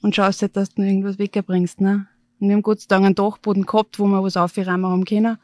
und 0.00 0.14
schaust 0.14 0.42
halt, 0.42 0.56
dass 0.56 0.72
du 0.72 0.82
irgendwas 0.82 1.18
wegbringst, 1.18 1.80
ne? 1.80 2.06
Und 2.38 2.48
wir 2.48 2.54
haben 2.54 2.62
Gott 2.62 2.80
sei 2.80 2.86
Dank 2.88 3.04
einen 3.04 3.14
Dachboden 3.14 3.66
gehabt, 3.66 3.98
wo 3.98 4.06
wir 4.06 4.22
was 4.22 4.36
aufräumen 4.36 4.86
haben 4.86 5.04
können. 5.04 5.36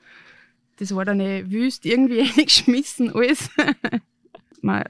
Das 0.79 0.95
war 0.95 1.05
dann 1.05 1.21
eine 1.21 1.51
wüst 1.51 1.85
irgendwie 1.85 2.25
geschmissen 2.45 3.13
alles. 3.13 3.51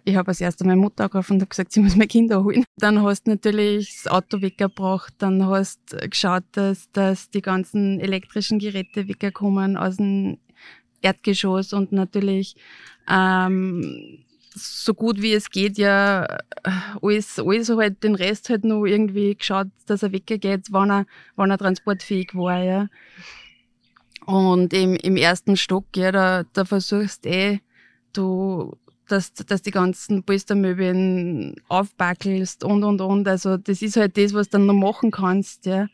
Ich 0.05 0.17
habe 0.17 0.29
als 0.29 0.41
erstes 0.41 0.67
meine 0.67 0.81
Mutter 0.81 1.05
angerufen 1.05 1.35
und 1.35 1.41
habe 1.41 1.49
gesagt, 1.49 1.73
sie 1.73 1.81
muss 1.81 1.97
meine 1.97 2.07
Kinder 2.07 2.45
holen. 2.45 2.65
Dann 2.77 3.03
hast 3.03 3.27
du 3.27 3.31
natürlich 3.31 4.03
das 4.03 4.13
Auto 4.13 4.41
weggebracht, 4.41 5.15
dann 5.19 5.47
hast 5.47 5.81
du 5.93 6.09
geschaut, 6.09 6.45
dass, 6.53 6.91
dass 6.93 7.31
die 7.31 7.43
ganzen 7.43 8.01
elektrischen 8.01 8.59
Geräte 8.59 9.09
wegkommen 9.09 9.77
aus 9.77 9.97
dem 9.97 10.39
Erdgeschoss 11.03 11.73
und 11.73 11.93
natürlich 11.93 12.57
ähm, 13.09 14.25
so 14.57 14.95
gut 14.95 15.21
wie 15.21 15.35
es 15.35 15.51
geht 15.51 15.77
ja 15.77 16.27
alles, 17.03 17.39
alles 17.39 17.69
halt 17.69 18.03
den 18.03 18.15
Rest 18.15 18.49
halt 18.49 18.65
noch 18.65 18.85
irgendwie 18.85 19.35
geschaut, 19.35 19.69
dass 19.87 20.03
er 20.03 20.13
weggeht, 20.13 20.69
wann 20.71 20.91
er, 20.91 21.07
wann 21.37 21.51
er 21.51 21.59
transportfähig 21.59 22.35
war, 22.35 22.63
ja. 22.63 22.89
Und 24.25 24.73
im, 24.73 24.97
im 24.97 25.17
ersten 25.17 25.57
Stock, 25.57 25.85
ja, 25.95 26.11
da, 26.11 26.45
da 26.53 26.65
versuchst 26.65 27.27
eh, 27.27 27.61
du 28.13 28.77
dass, 29.09 29.33
dass 29.33 29.63
die 29.63 29.71
ganzen 29.71 30.23
Polstermöbeln 30.25 31.57
aufbackelst 31.69 32.65
und, 32.65 32.85
und, 32.85 33.01
und. 33.01 33.29
Also 33.29 33.57
das 33.57 33.83
ist 33.83 33.97
halt 33.97 34.17
das, 34.17 34.35
was 34.35 34.49
du 34.49 34.59
dann 34.59 34.67
noch 34.67 34.75
machen 34.75 35.11
kannst, 35.11 35.67
ja. 35.67 35.87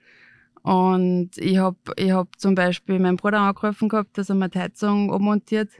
Und 0.63 1.31
ich 1.37 1.59
hab 1.59 1.77
ich 1.97 2.13
hab 2.13 2.39
zum 2.39 2.55
Beispiel 2.55 2.99
meinen 2.99 3.17
Bruder 3.17 3.41
angerufen 3.41 3.89
gehabt, 3.89 4.17
dass 4.17 4.29
er 4.29 4.37
mir 4.37 4.49
die 4.49 4.61
Heizung 4.61 5.13
abmontiert. 5.13 5.71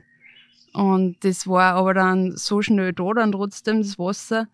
Und 0.73 1.23
das 1.23 1.47
war 1.47 1.75
aber 1.75 1.93
dann 1.93 2.35
so 2.35 2.61
schnell 2.61 2.93
da 2.93 3.13
dann 3.13 3.31
trotzdem 3.31 3.81
das 3.81 3.97
Wasser, 3.97 4.47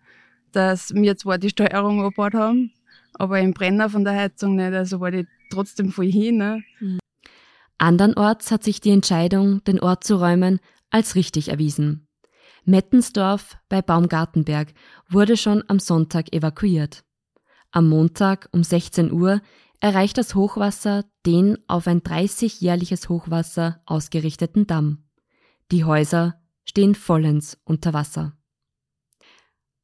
dass 0.52 0.94
wir 0.94 1.16
zwar 1.16 1.38
die 1.38 1.50
Steuerung 1.50 2.04
abgebaut 2.04 2.34
haben, 2.34 2.72
aber 3.14 3.40
im 3.40 3.54
Brenner 3.54 3.90
von 3.90 4.04
der 4.04 4.14
Heizung 4.14 4.56
nicht. 4.56 4.72
Also 4.72 5.00
war 5.00 5.10
die 5.10 5.26
trotzdem 5.50 5.90
voll 5.90 6.10
hin. 6.10 6.36
Ne? 6.36 6.62
Andernorts 7.78 8.50
hat 8.50 8.62
sich 8.62 8.80
die 8.80 8.90
Entscheidung, 8.90 9.64
den 9.64 9.80
Ort 9.80 10.04
zu 10.04 10.16
räumen, 10.16 10.60
als 10.90 11.14
richtig 11.16 11.48
erwiesen. 11.48 12.06
Mettensdorf 12.70 13.58
bei 13.68 13.82
Baumgartenberg 13.82 14.72
wurde 15.08 15.36
schon 15.36 15.62
am 15.68 15.80
Sonntag 15.80 16.32
evakuiert. 16.32 17.04
Am 17.72 17.88
Montag 17.88 18.48
um 18.52 18.62
16 18.62 19.12
Uhr 19.12 19.42
erreicht 19.80 20.18
das 20.18 20.34
Hochwasser 20.34 21.04
den 21.26 21.58
auf 21.68 21.86
ein 21.86 22.00
30-jährliches 22.00 23.08
Hochwasser 23.08 23.82
ausgerichteten 23.86 24.66
Damm. 24.66 25.04
Die 25.70 25.84
Häuser 25.84 26.40
stehen 26.64 26.94
vollends 26.94 27.58
unter 27.64 27.92
Wasser. 27.92 28.36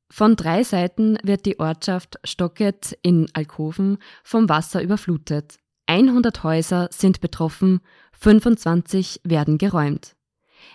Von 0.09 0.37
drei 0.37 0.63
Seiten 0.63 1.19
wird 1.23 1.47
die 1.47 1.59
Ortschaft 1.59 2.19
Stocket 2.25 2.97
in 3.03 3.29
Alkoven 3.33 3.99
vom 4.23 4.49
Wasser 4.49 4.83
überflutet. 4.83 5.59
100 5.87 6.43
Häuser 6.43 6.89
sind 6.93 7.21
betroffen, 7.21 7.81
25 8.13 9.21
werden 9.25 9.59
geräumt. 9.59 10.16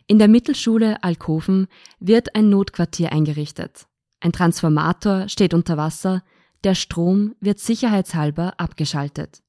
In 0.07 0.19
der 0.19 0.27
Mittelschule 0.27 1.03
Alkoven 1.03 1.67
wird 1.99 2.35
ein 2.35 2.49
Notquartier 2.49 3.11
eingerichtet. 3.11 3.87
Ein 4.19 4.31
Transformator 4.31 5.29
steht 5.29 5.53
unter 5.53 5.77
Wasser, 5.77 6.23
der 6.63 6.75
Strom 6.75 7.35
wird 7.39 7.59
sicherheitshalber 7.59 8.59
abgeschaltet. 8.59 9.41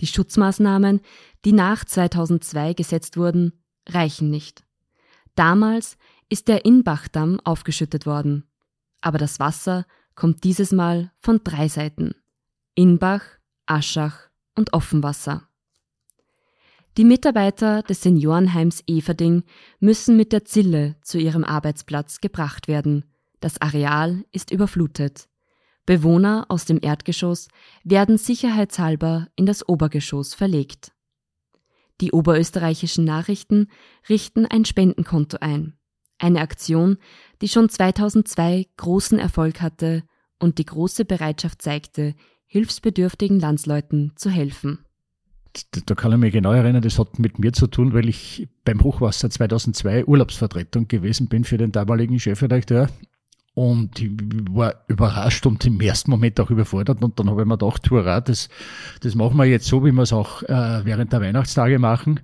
Die 0.00 0.06
Schutzmaßnahmen, 0.06 1.00
die 1.44 1.52
nach 1.52 1.84
2002 1.84 2.72
gesetzt 2.72 3.16
wurden, 3.16 3.52
reichen 3.86 4.30
nicht. 4.30 4.64
Damals 5.34 5.98
ist 6.30 6.48
der 6.48 6.64
Inbachdamm 6.64 7.40
aufgeschüttet 7.44 8.06
worden. 8.06 8.44
Aber 9.02 9.18
das 9.18 9.40
Wasser 9.40 9.86
kommt 10.14 10.44
dieses 10.44 10.72
Mal 10.72 11.12
von 11.18 11.40
drei 11.44 11.68
Seiten. 11.68 12.14
Inbach, 12.74 13.22
Aschach 13.66 14.30
und 14.54 14.72
Offenwasser. 14.72 15.49
Die 17.00 17.06
Mitarbeiter 17.06 17.82
des 17.82 18.02
Seniorenheims 18.02 18.82
Everding 18.86 19.44
müssen 19.78 20.18
mit 20.18 20.32
der 20.32 20.44
Zille 20.44 20.96
zu 21.00 21.16
ihrem 21.16 21.44
Arbeitsplatz 21.44 22.20
gebracht 22.20 22.68
werden. 22.68 23.06
Das 23.40 23.58
Areal 23.58 24.26
ist 24.32 24.50
überflutet. 24.50 25.26
Bewohner 25.86 26.44
aus 26.50 26.66
dem 26.66 26.78
Erdgeschoss 26.82 27.48
werden 27.84 28.18
sicherheitshalber 28.18 29.28
in 29.34 29.46
das 29.46 29.66
Obergeschoss 29.66 30.34
verlegt. 30.34 30.92
Die 32.02 32.12
oberösterreichischen 32.12 33.06
Nachrichten 33.06 33.68
richten 34.10 34.44
ein 34.44 34.66
Spendenkonto 34.66 35.38
ein. 35.40 35.78
Eine 36.18 36.42
Aktion, 36.42 36.98
die 37.40 37.48
schon 37.48 37.70
2002 37.70 38.66
großen 38.76 39.18
Erfolg 39.18 39.62
hatte 39.62 40.02
und 40.38 40.58
die 40.58 40.66
große 40.66 41.06
Bereitschaft 41.06 41.62
zeigte, 41.62 42.14
hilfsbedürftigen 42.44 43.40
Landsleuten 43.40 44.12
zu 44.16 44.28
helfen 44.28 44.84
da 45.86 45.94
kann 45.94 46.12
ich 46.12 46.18
mich 46.18 46.32
genau 46.32 46.52
erinnern, 46.52 46.82
das 46.82 46.98
hat 46.98 47.18
mit 47.18 47.38
mir 47.38 47.52
zu 47.52 47.66
tun, 47.66 47.92
weil 47.92 48.08
ich 48.08 48.48
beim 48.64 48.82
Hochwasser 48.82 49.30
2002 49.30 50.06
Urlaubsvertretung 50.06 50.88
gewesen 50.88 51.28
bin 51.28 51.44
für 51.44 51.58
den 51.58 51.72
damaligen 51.72 52.18
Chefredakteur. 52.18 52.88
Und 53.54 54.00
ich 54.00 54.10
war 54.50 54.84
überrascht 54.86 55.44
und 55.44 55.64
im 55.66 55.80
ersten 55.80 56.10
Moment 56.10 56.38
auch 56.38 56.50
überfordert. 56.50 57.02
Und 57.02 57.18
dann 57.18 57.28
habe 57.28 57.42
ich 57.42 57.48
mir 57.48 57.58
gedacht, 57.58 57.90
hurra, 57.90 58.20
das, 58.20 58.48
das 59.00 59.14
machen 59.14 59.36
wir 59.36 59.44
jetzt 59.44 59.66
so, 59.66 59.84
wie 59.84 59.92
wir 59.92 60.02
es 60.02 60.12
auch 60.12 60.42
äh, 60.44 60.84
während 60.84 61.12
der 61.12 61.20
Weihnachtstage 61.20 61.78
machen. 61.78 62.20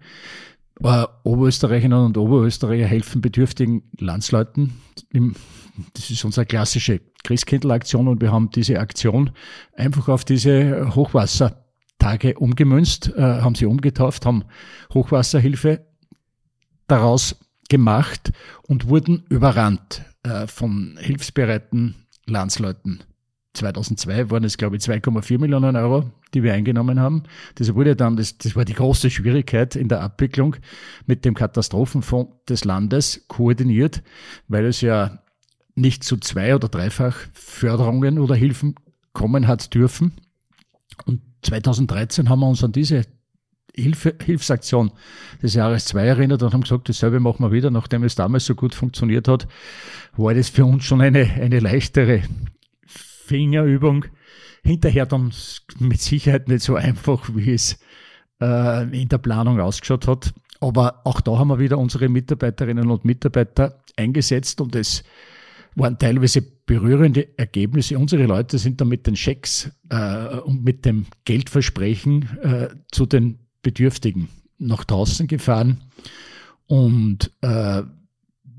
Äh, 0.83 1.05
Oberösterreicherinnen 1.25 2.05
und 2.07 2.17
Oberösterreicher 2.17 2.87
helfen 2.87 3.21
bedürftigen 3.23 3.83
Landsleuten. 3.99 4.75
Das 5.95 6.11
ist 6.11 6.25
unsere 6.25 6.47
klassische 6.47 7.01
Christkindlaktion 7.25 8.07
und 8.07 8.21
wir 8.21 8.31
haben 8.31 8.51
diese 8.51 8.79
Aktion 8.79 9.31
einfach 9.75 10.09
auf 10.09 10.25
diese 10.25 10.95
Hochwasser 10.95 11.66
Tage 11.99 12.39
umgemünzt, 12.39 13.13
äh, 13.17 13.21
haben 13.21 13.55
sie 13.55 13.67
umgetauft, 13.67 14.27
haben 14.27 14.45
Hochwasserhilfe 14.93 15.87
daraus 16.87 17.37
gemacht 17.69 18.33
und 18.63 18.89
wurden 18.89 19.25
überrannt 19.29 20.05
äh, 20.23 20.47
von 20.47 20.99
hilfsbereiten 21.01 21.95
Landsleuten. 22.27 23.03
2002 23.55 24.31
waren 24.31 24.45
es, 24.45 24.59
glaube 24.59 24.77
ich, 24.77 24.83
2,4 24.83 25.39
Millionen 25.39 25.77
Euro, 25.77 26.11
die 26.35 26.43
wir 26.43 26.53
eingenommen 26.53 27.01
haben. 27.01 27.23
Das 27.55 27.75
wurde 27.75 27.97
dann, 27.97 28.17
das, 28.17 28.37
das 28.39 28.55
war 28.55 28.65
die 28.65 28.75
große 28.75 29.11
Schwierigkeit 29.11 29.77
in 29.77 29.89
der 29.89 30.03
Abwicklung 30.03 30.57
mit 31.07 31.25
dem 31.25 31.35
Katastrophenfonds 31.35 32.45
des 32.49 32.65
Landes 32.65 33.25
koordiniert, 33.29 34.03
weil 34.49 34.67
es 34.67 34.83
ja 34.83 35.23
nicht 35.75 36.05
zu 36.05 36.17
zwei- 36.19 36.55
oder 36.55 36.69
dreifach 36.69 37.17
Förderungen 37.33 38.19
oder 38.19 38.35
Hilfen 38.35 38.75
kommen 39.13 39.47
hat 39.47 39.75
dürfen. 39.75 40.13
Und 41.05 41.23
2013 41.43 42.29
haben 42.29 42.41
wir 42.41 42.49
uns 42.49 42.65
an 42.65 42.73
diese 42.73 43.05
Hilfe, 43.75 44.15
Hilfsaktion 44.25 44.91
des 45.43 45.55
Jahres 45.55 45.85
2 45.87 46.07
erinnert 46.07 46.43
und 46.43 46.55
haben 46.55 46.63
gesagt, 46.63 46.89
dasselbe 46.89 47.21
machen 47.21 47.45
wir 47.45 47.53
wieder, 47.53 47.71
nachdem 47.71 48.05
es 48.05 48.15
damals 48.15 48.47
so 48.47 48.55
gut 48.55 48.75
funktioniert 48.75 49.29
hat, 49.29 49.47
war 50.17 50.33
das 50.35 50.49
für 50.49 50.65
uns 50.65 50.85
schon 50.85 51.03
eine, 51.03 51.25
eine 51.25 51.61
leichtere 51.61 52.23
Fingerübung. 52.87 54.07
Hinterher 54.65 55.07
dann 55.07 55.33
mit 55.79 56.01
Sicherheit 56.01 56.49
nicht 56.49 56.63
so 56.63 56.75
einfach, 56.75 57.29
wie 57.35 57.53
es 57.53 57.79
äh, 58.41 59.01
in 59.01 59.09
der 59.09 59.19
Planung 59.19 59.61
ausgeschaut 59.61 60.09
hat. 60.09 60.33
Aber 60.61 61.03
auch 61.05 61.21
da 61.21 61.39
haben 61.39 61.49
wir 61.49 61.59
wieder 61.59 61.79
unsere 61.79 62.09
Mitarbeiterinnen 62.09 62.91
und 62.91 63.05
Mitarbeiter 63.05 63.83
eingesetzt 63.97 64.61
und 64.61 64.75
es 64.75 65.05
waren 65.77 65.99
teilweise 65.99 66.43
berührende 66.43 67.39
Ergebnisse. 67.39 67.99
Unsere 67.99 68.25
Leute 68.25 68.59
sind 68.59 68.81
dann 68.81 68.89
mit 68.89 69.07
den 69.07 69.15
Schecks 69.15 69.71
äh, 69.91 70.39
und 70.39 70.65
mit 70.65 70.85
dem 70.85 71.07
Geldversprechen 71.25 72.39
äh, 72.43 72.69
zu 72.91 73.07
den 73.07 73.39
Bedürftigen 73.63 74.29
nach 74.59 74.85
draußen 74.85 75.27
gefahren 75.27 75.83
Und 76.67 77.31
äh, 77.43 77.83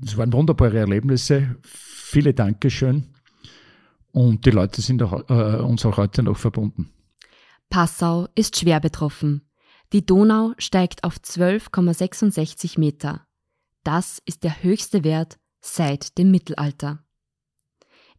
es 0.04 0.16
waren 0.16 0.32
wunderbare 0.32 0.78
Erlebnisse. 0.78 1.56
Viele 1.62 2.32
Dankeschön. 2.32 3.04
Und 4.12 4.46
die 4.46 4.50
Leute 4.50 4.80
sind 4.80 5.02
auch, 5.02 5.28
äh, 5.28 5.60
uns 5.60 5.84
auch 5.84 5.96
heute 5.96 6.22
noch 6.22 6.36
verbunden. 6.36 6.90
Passau 7.68 8.28
ist 8.34 8.58
schwer 8.58 8.80
betroffen. 8.80 9.42
Die 9.92 10.06
Donau 10.06 10.52
steigt 10.58 11.04
auf 11.04 11.16
12,66 11.16 12.78
Meter. 12.78 13.26
Das 13.84 14.22
ist 14.24 14.44
der 14.44 14.62
höchste 14.62 15.04
Wert 15.04 15.38
seit 15.60 16.16
dem 16.18 16.30
Mittelalter. 16.30 17.04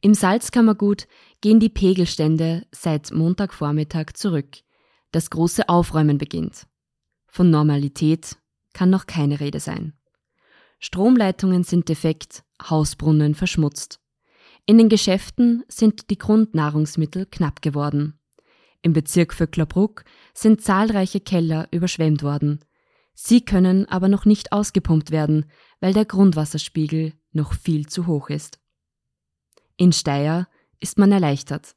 Im 0.01 0.13
Salzkammergut 0.13 1.07
gehen 1.41 1.59
die 1.59 1.69
Pegelstände 1.69 2.65
seit 2.71 3.11
Montagvormittag 3.11 4.13
zurück. 4.13 4.59
Das 5.11 5.29
große 5.29 5.67
Aufräumen 5.67 6.17
beginnt. 6.17 6.67
Von 7.27 7.49
Normalität 7.49 8.37
kann 8.73 8.89
noch 8.89 9.07
keine 9.07 9.39
Rede 9.39 9.59
sein. 9.59 9.93
Stromleitungen 10.79 11.63
sind 11.63 11.89
defekt, 11.89 12.43
Hausbrunnen 12.61 13.35
verschmutzt. 13.35 13.99
In 14.65 14.77
den 14.77 14.87
Geschäften 14.87 15.63
sind 15.67 16.09
die 16.09 16.17
Grundnahrungsmittel 16.17 17.25
knapp 17.25 17.61
geworden. 17.61 18.19
Im 18.81 18.93
Bezirk 18.93 19.33
Vöcklerbruck 19.33 20.05
sind 20.33 20.61
zahlreiche 20.61 21.19
Keller 21.19 21.67
überschwemmt 21.71 22.23
worden. 22.23 22.59
Sie 23.13 23.43
können 23.43 23.85
aber 23.89 24.07
noch 24.07 24.23
nicht 24.23 24.53
ausgepumpt 24.53 25.11
werden, 25.11 25.51
weil 25.81 25.93
der 25.93 26.05
Grundwasserspiegel 26.05 27.13
noch 27.33 27.53
viel 27.53 27.87
zu 27.87 28.07
hoch 28.07 28.29
ist. 28.29 28.58
In 29.79 29.93
Steyr 29.93 30.45
ist 30.81 30.97
man 30.97 31.09
erleichtert. 31.13 31.73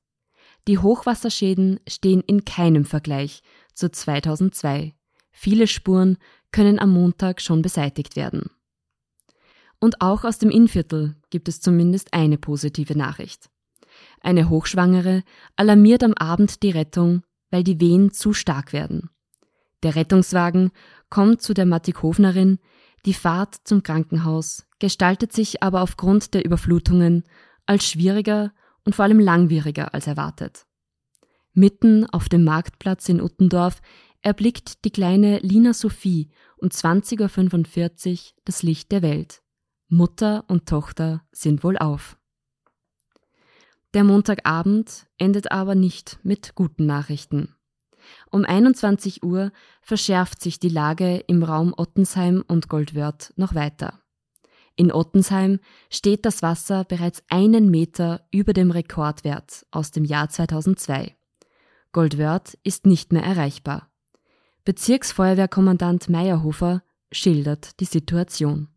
Die 0.67 0.79
Hochwasserschäden 0.79 1.79
stehen 1.89 2.21
in 2.21 2.45
keinem 2.45 2.85
Vergleich 2.85 3.43
zu 3.75 3.93
2002. 3.93 4.93
Viele 5.31 5.69
Spuren 5.69 6.19
können 6.51 6.81
am 6.81 6.91
Montag 6.91 7.41
schon 7.41 7.63
beseitigt 7.63 8.17
werden. 8.17 8.51
Und 9.79 10.01
auch 10.01 10.25
aus 10.25 10.39
dem 10.39 10.51
Innviertel 10.51 11.15
gibt 11.31 11.47
es 11.47 11.61
zumindest 11.61 12.13
eine 12.13 12.39
positive 12.39 12.99
Nachricht. 12.99 13.49
Eine 14.21 14.49
Hochschwangere 14.49 15.23
alarmiert 15.55 16.03
am 16.03 16.15
Abend 16.15 16.65
die 16.65 16.71
Rettung, 16.71 17.23
weil 17.51 17.63
die 17.63 17.81
Wehen 17.81 18.11
zu 18.11 18.33
stark 18.33 18.73
werden. 18.73 19.11
Der 19.85 19.95
Rettungswagen 19.95 20.73
kommt 21.09 21.41
zu 21.41 21.55
der 21.55 21.67
Mattighofnerin, 21.67 22.59
die 23.07 23.15
Fahrt 23.15 23.59
zum 23.63 23.85
Krankenhaus 23.85 24.67
gestaltet 24.83 25.33
sich 25.33 25.63
aber 25.63 25.83
aufgrund 25.83 26.35
der 26.35 26.45
Überflutungen 26.45 27.23
als 27.67 27.87
schwieriger 27.87 28.53
und 28.85 28.95
vor 28.95 29.05
allem 29.05 29.21
langwieriger 29.21 29.95
als 29.95 30.07
erwartet. 30.07 30.67
Mitten 31.53 32.07
auf 32.07 32.29
dem 32.29 32.45
Marktplatz 32.45 33.09
in 33.09 33.21
Uttendorf 33.21 33.81
erblickt 34.23 34.85
die 34.85 34.91
kleine 34.91 35.39
Lina 35.41 35.75
Sophie 35.75 36.31
um 36.57 36.69
20.45 36.69 38.11
Uhr 38.11 38.33
das 38.45 38.63
Licht 38.63 38.93
der 38.93 39.03
Welt. 39.03 39.43
Mutter 39.89 40.45
und 40.49 40.67
Tochter 40.67 41.23
sind 41.33 41.63
wohl 41.65 41.77
auf. 41.77 42.17
Der 43.95 44.05
Montagabend 44.05 45.07
endet 45.19 45.53
aber 45.53 45.75
nicht 45.75 46.19
mit 46.23 46.55
guten 46.55 46.87
Nachrichten. 46.87 47.55
Um 48.31 48.45
21 48.45 49.23
Uhr 49.23 49.53
verschärft 49.83 50.41
sich 50.41 50.59
die 50.59 50.71
Lage 50.71 51.19
im 51.27 51.43
Raum 51.43 51.75
Ottensheim 51.77 52.43
und 52.49 52.69
Goldwörth 52.69 53.33
noch 53.37 53.55
weiter. 53.55 54.02
In 54.77 54.93
Ottensheim 54.93 55.61
steht 55.91 56.25
das 56.25 56.43
Wasser 56.43 56.85
bereits 56.85 57.23
einen 57.31 57.71
Meter 57.71 58.21
über 58.31 58.53
dem 58.53 58.71
Rekordwert 58.71 59.67
aus 59.71 59.91
dem 59.91 60.05
Jahr 60.05 60.29
2002. 60.29 61.15
Goldwörth 61.93 62.57
ist 62.65 62.87
nicht 62.87 63.13
mehr 63.13 63.23
erreichbar. 63.23 63.89
Bezirksfeuerwehrkommandant 64.65 66.09
Meyerhofer 66.09 66.83
schildert 67.11 67.81
die 67.81 67.85
Situation. 67.85 68.69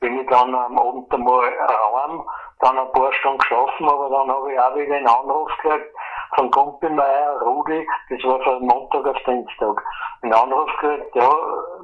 Bin 0.00 0.18
ich 0.18 0.26
dann 0.28 0.54
am 0.54 0.78
Abend 0.78 1.12
einmal 1.12 1.44
heim, 1.44 2.22
dann 2.60 2.78
ein 2.78 2.92
paar 2.92 3.12
Stunden 3.12 3.38
geschlafen, 3.38 3.88
aber 3.88 4.08
dann 4.08 4.28
habe 4.28 4.52
ich 4.52 4.58
auch 4.58 4.74
wieder 4.76 4.96
einen 4.96 5.06
Anruf 5.06 5.50
gekriegt 5.62 5.92
von 6.34 6.50
Kumpelmeier, 6.50 7.40
Rudi, 7.42 7.86
das 8.08 8.24
war 8.24 8.42
von 8.42 8.66
Montag 8.66 9.06
auf 9.06 9.16
Dienstag. 9.24 9.84
Einen 10.22 10.32
Anruf 10.32 10.70
gekriegt, 10.80 11.14
ja, 11.14 11.30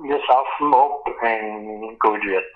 wir 0.03 0.21
saufen 0.27 0.75
ab 0.75 1.05
in 1.23 1.99
Goldwirt. 1.99 2.47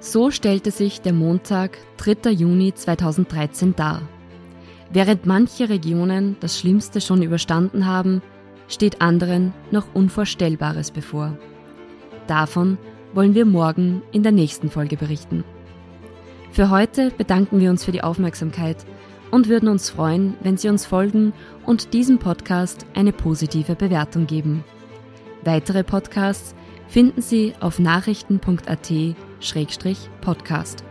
So 0.00 0.30
stellte 0.30 0.70
sich 0.70 1.00
der 1.00 1.12
Montag, 1.12 1.78
3. 1.96 2.30
Juni 2.30 2.72
2013 2.72 3.74
dar. 3.74 4.02
Während 4.92 5.26
manche 5.26 5.68
Regionen 5.68 6.36
das 6.40 6.58
Schlimmste 6.58 7.00
schon 7.00 7.22
überstanden 7.22 7.86
haben, 7.86 8.22
steht 8.68 9.00
anderen 9.02 9.52
noch 9.70 9.86
Unvorstellbares 9.94 10.92
bevor. 10.92 11.36
Davon 12.26 12.78
wollen 13.12 13.34
wir 13.34 13.44
morgen 13.44 14.02
in 14.12 14.22
der 14.22 14.32
nächsten 14.32 14.70
Folge 14.70 14.96
berichten. 14.96 15.44
Für 16.52 16.70
heute 16.70 17.10
bedanken 17.10 17.60
wir 17.60 17.70
uns 17.70 17.84
für 17.84 17.92
die 17.92 18.02
Aufmerksamkeit 18.02 18.86
und 19.30 19.48
würden 19.48 19.68
uns 19.68 19.90
freuen, 19.90 20.34
wenn 20.42 20.56
Sie 20.56 20.68
uns 20.68 20.86
folgen 20.86 21.32
und 21.66 21.92
diesem 21.92 22.18
Podcast 22.18 22.86
eine 22.94 23.12
positive 23.12 23.74
Bewertung 23.74 24.26
geben. 24.26 24.64
Weitere 25.44 25.82
Podcasts 25.84 26.54
finden 26.86 27.20
Sie 27.20 27.52
auf 27.60 27.78
nachrichten.at-podcast. 29.40 30.84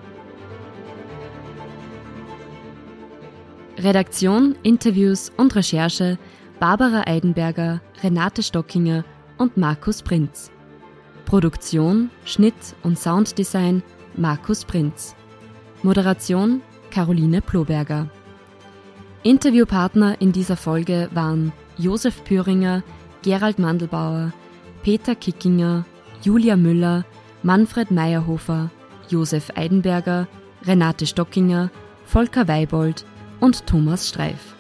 Redaktion, 3.78 4.56
Interviews 4.64 5.32
und 5.38 5.56
Recherche 5.56 6.18
Barbara 6.60 7.04
Eidenberger, 7.06 7.82
Renate 8.02 8.42
Stockinger 8.42 9.04
und 9.38 9.58
Markus 9.58 10.02
Prinz. 10.02 10.52
Produktion, 11.26 12.10
Schnitt 12.26 12.76
und 12.84 12.98
Sounddesign 12.98 13.84
Markus 14.16 14.66
Prinz. 14.66 15.16
Moderation 15.84 16.62
Caroline 16.90 17.42
Ploberger. 17.42 18.10
Interviewpartner 19.24 20.20
in 20.22 20.32
dieser 20.32 20.58
Folge 20.58 21.10
waren 21.14 21.52
Josef 21.78 22.24
Püringer, 22.24 22.82
Gerald 23.22 23.60
Mandelbauer, 23.60 24.32
Peter 24.82 25.14
Kickinger, 25.14 25.86
Julia 26.24 26.56
Müller, 26.56 27.06
Manfred 27.44 27.92
Meyerhofer, 27.92 28.70
Josef 29.10 29.52
Eidenberger, 29.56 30.28
Renate 30.66 31.06
Stockinger, 31.06 31.70
Volker 32.06 32.48
Weibold 32.48 33.06
und 33.40 33.66
Thomas 33.68 34.10
Streif. 34.10 34.57